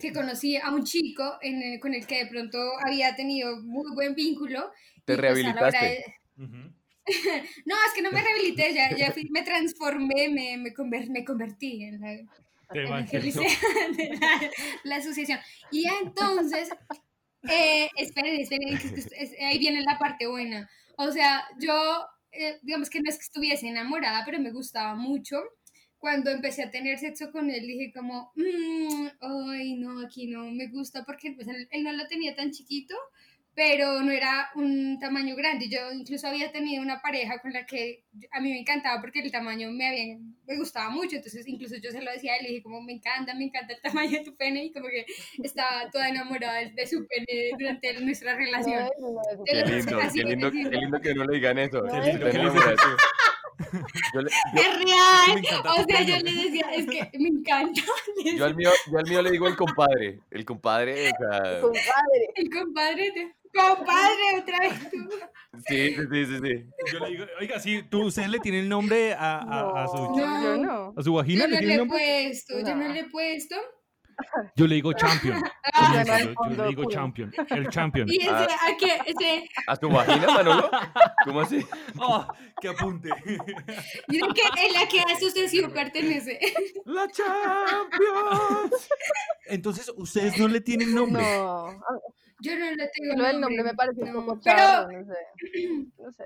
[0.00, 4.14] que conocí a un chico en con el que de pronto había tenido muy buen
[4.14, 4.70] vínculo.
[5.04, 6.16] Te pues, rehabilitaste.
[7.66, 10.72] no, es que no me rehabilité, ya, ya me transformé, me, me,
[11.08, 12.18] me convertí en la,
[14.84, 15.38] la, asociación.
[15.70, 16.70] Y entonces,
[17.48, 18.78] eh, esperen, esperen,
[19.46, 20.68] ahí viene la parte buena.
[20.96, 25.40] O sea, yo, eh, digamos que no es que estuviese enamorada, pero me gustaba mucho.
[25.98, 30.68] Cuando empecé a tener sexo con él, dije como, mm, ay, no, aquí no me
[30.68, 32.94] gusta, porque pues, él no lo tenía tan chiquito,
[33.56, 35.68] pero no era un tamaño grande.
[35.70, 39.32] Yo incluso había tenido una pareja con la que a mí me encantaba porque el
[39.32, 42.48] tamaño me, había, me gustaba mucho, entonces incluso yo se lo decía a él, le
[42.50, 45.06] dije como me encanta, me encanta el tamaño de tu pene y como que
[45.42, 48.90] estaba toda enamorada de su pene durante nuestra relación.
[49.46, 51.82] Qué lindo, qué lindo, qué lindo que no le digan eso.
[51.82, 52.62] Qué lindo, qué lindo
[54.54, 55.42] es real.
[55.64, 57.80] O sea, yo le decía, es que me encanta.
[58.36, 60.20] Yo al mío, yo al mío le digo el compadre.
[60.30, 61.52] El compadre, o sea.
[61.52, 62.30] El compadre.
[62.34, 63.34] El compadre.
[63.56, 65.08] Compadre, otra vez tú.
[65.66, 66.64] Sí, sí, sí, sí.
[66.92, 69.96] Yo le digo, oiga, sí, tú, ¿usted le tiene el nombre a, a, a su,
[69.96, 70.94] no, yo no.
[70.96, 71.46] a su vagina?
[71.46, 73.56] Yo no le, he puesto, yo no le he puesto.
[74.54, 75.42] Yo le digo champion.
[75.74, 76.02] Ah,
[76.48, 77.32] yo, le digo champion.
[77.50, 78.08] El champion.
[78.10, 78.98] ¿Y ese, a, a qué?
[79.06, 79.48] Ese...
[79.66, 80.70] ¿A tu vagina, Manolo?
[81.24, 81.66] ¿Cómo así?
[81.98, 82.26] Oh,
[82.60, 83.10] ¡Qué apunte!
[84.08, 86.38] Yo que en la que a su asociación pertenece.
[86.84, 88.88] ¡La Champions!
[89.46, 91.22] Entonces, ¿ustedes no le tienen nombre?
[91.22, 91.80] No.
[92.40, 93.30] Yo no le tengo nombre.
[93.30, 95.88] el nombre me parece un poco pero, no sé.
[95.98, 96.24] No sé.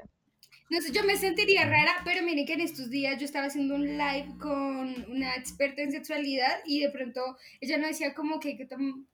[0.71, 3.75] No sé, yo me sentiría rara, pero miren que en estos días yo estaba haciendo
[3.75, 8.57] un live con una experta en sexualidad y de pronto ella no decía como que,
[8.57, 8.69] que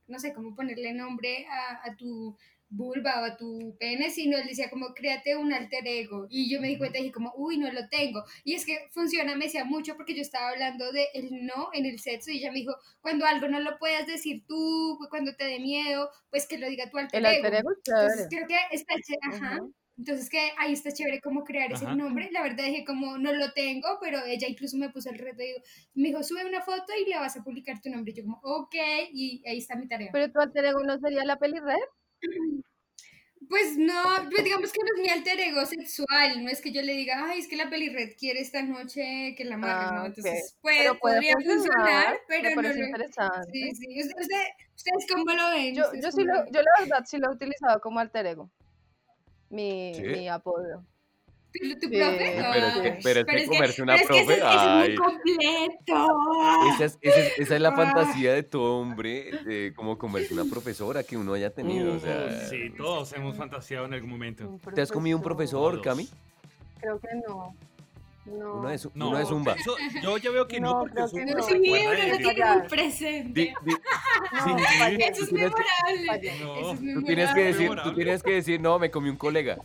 [0.06, 2.36] no sé, cómo ponerle nombre a, a tu
[2.68, 6.26] vulva o a tu pene, sino él decía como créate un alter ego.
[6.30, 8.24] Y yo me di cuenta y dije como, uy, no lo tengo.
[8.44, 11.86] Y es que funciona, me decía mucho porque yo estaba hablando de el no en
[11.86, 15.44] el sexo y ella me dijo, cuando algo no lo puedas decir tú, cuando te
[15.44, 17.44] dé miedo, pues que lo diga tu alter el ego.
[17.46, 18.94] Alter ego Entonces creo que está
[19.30, 19.60] Ajá.
[19.98, 22.28] Entonces que ahí está chévere como crear ese nombre.
[22.30, 26.00] La verdad dije como no lo tengo, pero ella incluso me puso el reto y
[26.00, 28.12] me dijo, sube una foto y le vas a publicar tu nombre.
[28.12, 28.74] Y yo como, ok,
[29.12, 30.10] y ahí está mi tarea.
[30.12, 31.76] Pero tu alter ego no sería la peli red.
[33.48, 36.82] Pues no, pues digamos que no es mi alter ego sexual, no es que yo
[36.82, 39.66] le diga, ay, es que la peli red quiere esta noche que la ¿no?
[39.68, 42.74] Ah, Entonces puede, podría funcionar, pero no lo...
[42.74, 43.50] interesante.
[43.52, 44.00] Sí, sí.
[44.00, 45.74] ¿Ustedes cómo lo ven?
[45.76, 48.50] Yo, yo, sí lo, yo la verdad sí lo he utilizado como alter ego
[49.48, 50.84] mi, mi apodo.
[51.80, 52.36] ¿Tu, profe?
[52.52, 54.20] pero, es que, pero, es que comerse una profe.
[54.20, 56.18] Es, que es muy completo.
[56.74, 56.98] Esa es,
[57.38, 61.50] esa, es, la fantasía de todo hombre, de como comerse una profesora que uno haya
[61.50, 61.94] tenido.
[61.94, 64.58] O sea, sí, todos hemos fantaseado en algún momento.
[64.74, 66.08] ¿Te has comido un profesor, Cami?
[66.80, 67.54] Creo que no.
[68.26, 68.56] No.
[68.56, 69.54] Uno es, no, uno es Zumba.
[70.02, 71.42] yo ya veo que no, porque es un no.
[71.42, 73.54] Sí, uno no tiene un presente.
[73.62, 76.28] no, eso es memorable.
[76.32, 79.58] Eso es tú tienes que decir, tú tienes que decir, no, me comí un colega.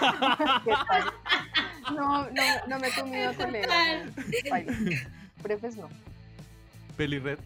[1.92, 4.06] no, no, no me he comido colega.
[5.42, 5.88] Prefes no.
[6.96, 7.38] Pelirred.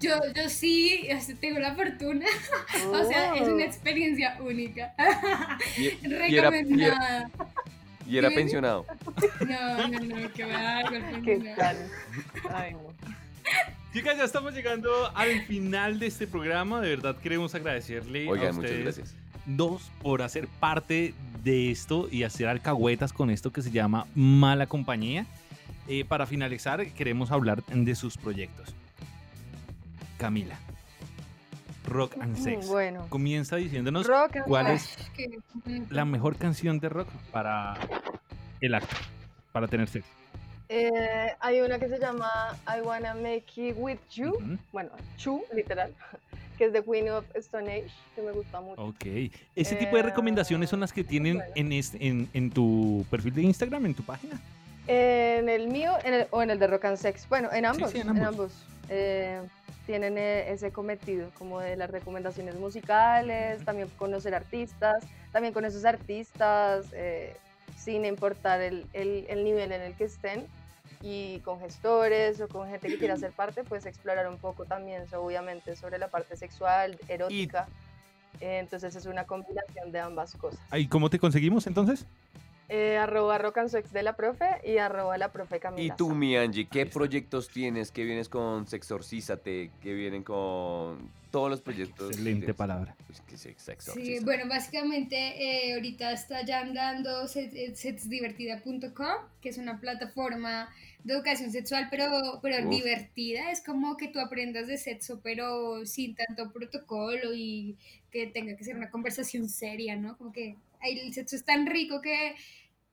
[0.00, 1.08] Yo, yo sí,
[1.40, 2.26] tengo la fortuna.
[2.92, 3.66] o sea, es una oh.
[3.66, 4.94] experiencia única.
[6.02, 7.30] Recomendada.
[8.08, 8.84] Y era pensionado.
[9.46, 10.82] No, no, no, que va
[11.24, 11.54] Qué
[12.52, 12.92] Ay, no.
[13.92, 16.80] Chicas, ya estamos llegando al final de este programa.
[16.80, 19.14] De verdad queremos agradecerle a ustedes
[19.46, 24.66] dos por hacer parte de esto y hacer alcahuetas con esto que se llama Mala
[24.66, 25.26] Compañía.
[25.88, 28.74] Eh, para finalizar, queremos hablar de sus proyectos.
[30.18, 30.56] Camila.
[31.86, 32.68] Rock and mm, Sex.
[32.68, 33.06] Bueno.
[33.08, 34.08] Comienza diciéndonos
[34.46, 34.96] cuál es
[35.90, 37.74] la mejor canción de rock para
[38.60, 38.96] el acto,
[39.52, 40.08] para tener sexo.
[40.68, 42.30] Eh, hay una que se llama
[42.66, 45.92] I Wanna Make It With You, bueno, Chu, literal,
[46.58, 48.82] que es de Queen of Stone Age, que me gusta mucho.
[48.82, 49.04] Ok,
[49.56, 53.86] ese tipo de recomendaciones son las que tienen en, en, en, tu perfil de Instagram,
[53.86, 54.40] en tu página.
[54.86, 55.92] En el mío
[56.30, 57.94] o en el de Rock and Sex, bueno, en ambos.
[57.94, 58.52] en ambos.
[58.88, 59.40] Eh,
[59.86, 65.84] tienen e, ese cometido, como de las recomendaciones musicales, también conocer artistas, también con esos
[65.84, 67.36] artistas, eh,
[67.76, 70.46] sin importar el, el, nivel en el que estén,
[71.02, 75.04] y con gestores o con gente que quiera ser parte, pues explorar un poco también,
[75.14, 77.68] obviamente, sobre la parte sexual, erótica.
[78.40, 80.60] entonces es una combinación de ambas cosas.
[80.72, 82.06] ¿Y cómo te conseguimos entonces?
[82.68, 85.92] Eh, arroba rocansex de la profe y arroba la profe Camila.
[85.92, 87.90] Y tú, mi Angie, ¿qué proyectos tienes?
[87.90, 89.70] ¿Qué vienes con Sexorcízate?
[89.82, 92.12] ¿Qué vienen con todos los proyectos?
[92.12, 92.96] Excelente palabra.
[93.06, 93.22] Pues,
[93.78, 100.70] sí, bueno, básicamente eh, ahorita está ya andando eh, setsdivertida.com, que es una plataforma
[101.04, 103.50] de educación sexual, pero, pero divertida.
[103.50, 107.76] Es como que tú aprendas de sexo, pero sin tanto protocolo y
[108.10, 110.16] que tenga que ser una conversación seria, ¿no?
[110.16, 112.34] Como que el sexo es tan rico que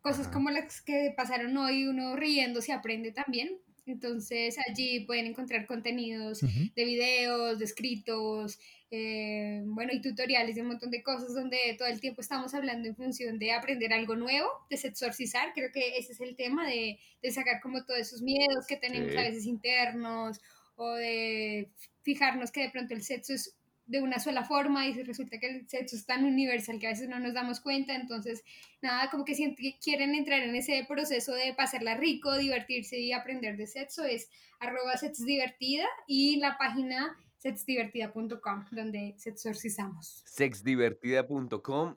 [0.01, 3.57] cosas como las que pasaron hoy, uno riendo se aprende también.
[3.85, 8.59] Entonces allí pueden encontrar contenidos de videos, de escritos,
[8.91, 12.87] eh, bueno, y tutoriales de un montón de cosas donde todo el tiempo estamos hablando
[12.87, 15.53] en función de aprender algo nuevo, de sexorcizar.
[15.53, 19.15] Creo que ese es el tema, de, de sacar como todos esos miedos que tenemos
[19.15, 20.39] a veces internos
[20.75, 21.69] o de
[22.01, 25.67] fijarnos que de pronto el sexo es de una sola forma y resulta que el
[25.67, 28.43] sexo es tan universal que a veces no nos damos cuenta, entonces
[28.83, 33.57] nada, como que si quieren entrar en ese proceso de pasarla rico, divertirse y aprender
[33.57, 34.29] de sexo es
[34.59, 40.23] arroba sexdivertida y la página sexdivertida.com donde sexorcizamos.
[40.25, 41.95] Sexdivertida.com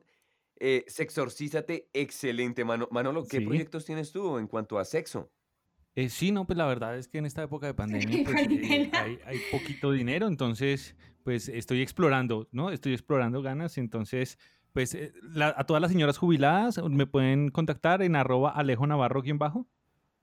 [0.64, 3.26] eh, Sexorcízate, excelente, Manolo.
[3.28, 5.32] ¿qué proyectos tienes tú en cuanto a sexo?
[5.94, 8.90] Eh, sí, no, pues la verdad es que en esta época de pandemia pues, eh,
[8.92, 12.70] hay, hay, poquito dinero, entonces pues estoy explorando, ¿no?
[12.70, 14.38] Estoy explorando ganas, entonces
[14.72, 19.38] pues eh, a todas las señoras jubiladas me pueden contactar en arroba Alejo Navarro, ¿quién
[19.38, 19.68] bajo?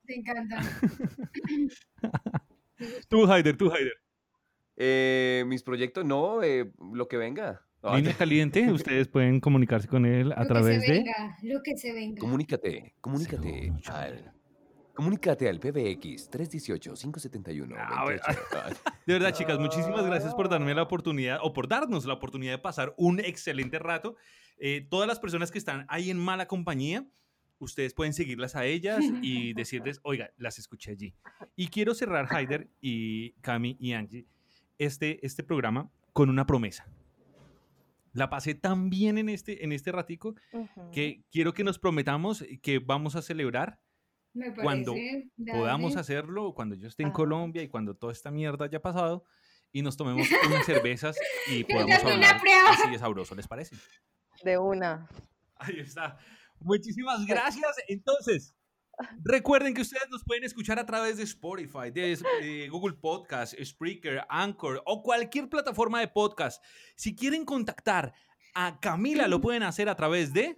[0.05, 0.59] Te encanta.
[3.09, 3.93] tú, Haider, tú, Haider.
[4.79, 6.39] Mis proyectos, no,
[6.93, 7.61] lo que venga.
[7.83, 11.05] Línea caliente, ustedes pueden comunicarse con él a través de...
[11.43, 12.19] Lo que se venga.
[12.19, 13.73] Comunícate, comunícate.
[14.99, 17.73] Comunícate al PBX 318-571.
[17.77, 18.05] Ah,
[19.05, 22.57] de verdad, chicas, muchísimas gracias por darme la oportunidad o por darnos la oportunidad de
[22.57, 24.17] pasar un excelente rato.
[24.57, 27.07] Eh, todas las personas que están ahí en mala compañía,
[27.59, 31.15] ustedes pueden seguirlas a ellas y decirles, oiga, las escuché allí.
[31.55, 34.27] Y quiero cerrar, Haider y Cami y Angie,
[34.79, 36.87] este, este programa con una promesa.
[38.13, 40.35] La pasé tan bien en este, en este ratico
[40.91, 43.79] que quiero que nos prometamos que vamos a celebrar
[44.61, 44.95] cuando
[45.51, 49.25] podamos hacerlo, cuando yo esté en Colombia y cuando toda esta mierda haya pasado
[49.71, 51.17] y nos tomemos unas cervezas
[51.51, 53.75] y podamos hablar así de sabroso, ¿les parece?
[54.43, 55.07] De una.
[55.55, 56.17] Ahí está.
[56.59, 57.75] Muchísimas gracias.
[57.87, 58.55] Entonces,
[59.23, 64.81] recuerden que ustedes nos pueden escuchar a través de Spotify, de Google Podcast, Spreaker, Anchor
[64.85, 66.63] o cualquier plataforma de podcast.
[66.95, 68.13] Si quieren contactar
[68.53, 70.57] a Camila, lo pueden hacer a través de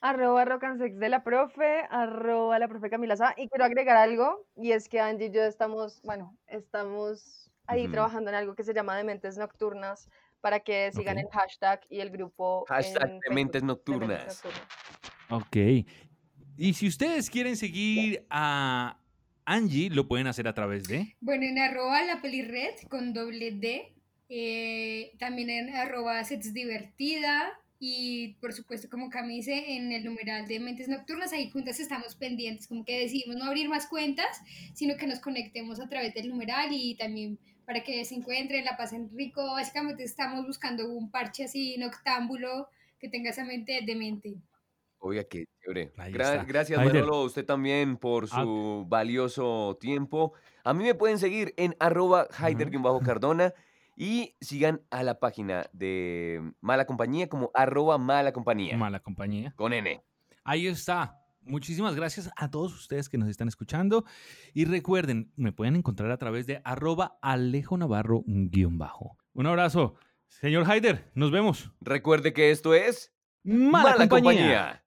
[0.00, 3.34] arroba rocansex de la profe, arroba la profe Camila Sá.
[3.36, 8.30] Y quiero agregar algo, y es que Angie y yo estamos, bueno, estamos ahí trabajando
[8.30, 10.08] en algo que se llama Dementes Nocturnas
[10.40, 12.64] para que sigan el hashtag y el grupo.
[12.68, 14.42] Hashtag de mentes nocturnas.
[15.28, 15.56] Ok.
[16.62, 19.00] Y si ustedes quieren seguir a
[19.46, 21.16] Angie, lo pueden hacer a través de.
[21.22, 23.94] Bueno, en arroba la pelirred con doble D.
[24.28, 27.58] Eh, también en arroba sets divertida.
[27.78, 32.66] Y por supuesto, como Camise, en el numeral de Mentes Nocturnas, ahí juntas estamos pendientes,
[32.66, 34.42] como que decidimos no abrir más cuentas,
[34.74, 38.76] sino que nos conectemos a través del numeral y también para que se encuentren, la
[38.76, 39.42] pasen rico.
[39.54, 44.34] Básicamente estamos buscando un parche así noctámbulo que tenga esa mente de mente.
[45.02, 45.92] Oiga, qué chévere.
[46.46, 48.42] gracias, Manolo, usted también por ah.
[48.42, 50.34] su valioso tiempo.
[50.62, 53.54] A mí me pueden seguir en arroba Haider-Cardona
[53.96, 58.76] y sigan a la página de Mala Compañía como arroba Mala Compañía.
[58.76, 59.54] Mala Compañía.
[59.56, 60.02] Con N.
[60.44, 61.18] Ahí está.
[61.40, 64.04] Muchísimas gracias a todos ustedes que nos están escuchando.
[64.52, 69.16] Y recuerden, me pueden encontrar a través de arroba Alejo Navarro bajo.
[69.32, 69.94] Un abrazo.
[70.28, 71.72] Señor Haider, nos vemos.
[71.80, 74.84] Recuerde que esto es Mala, compañía.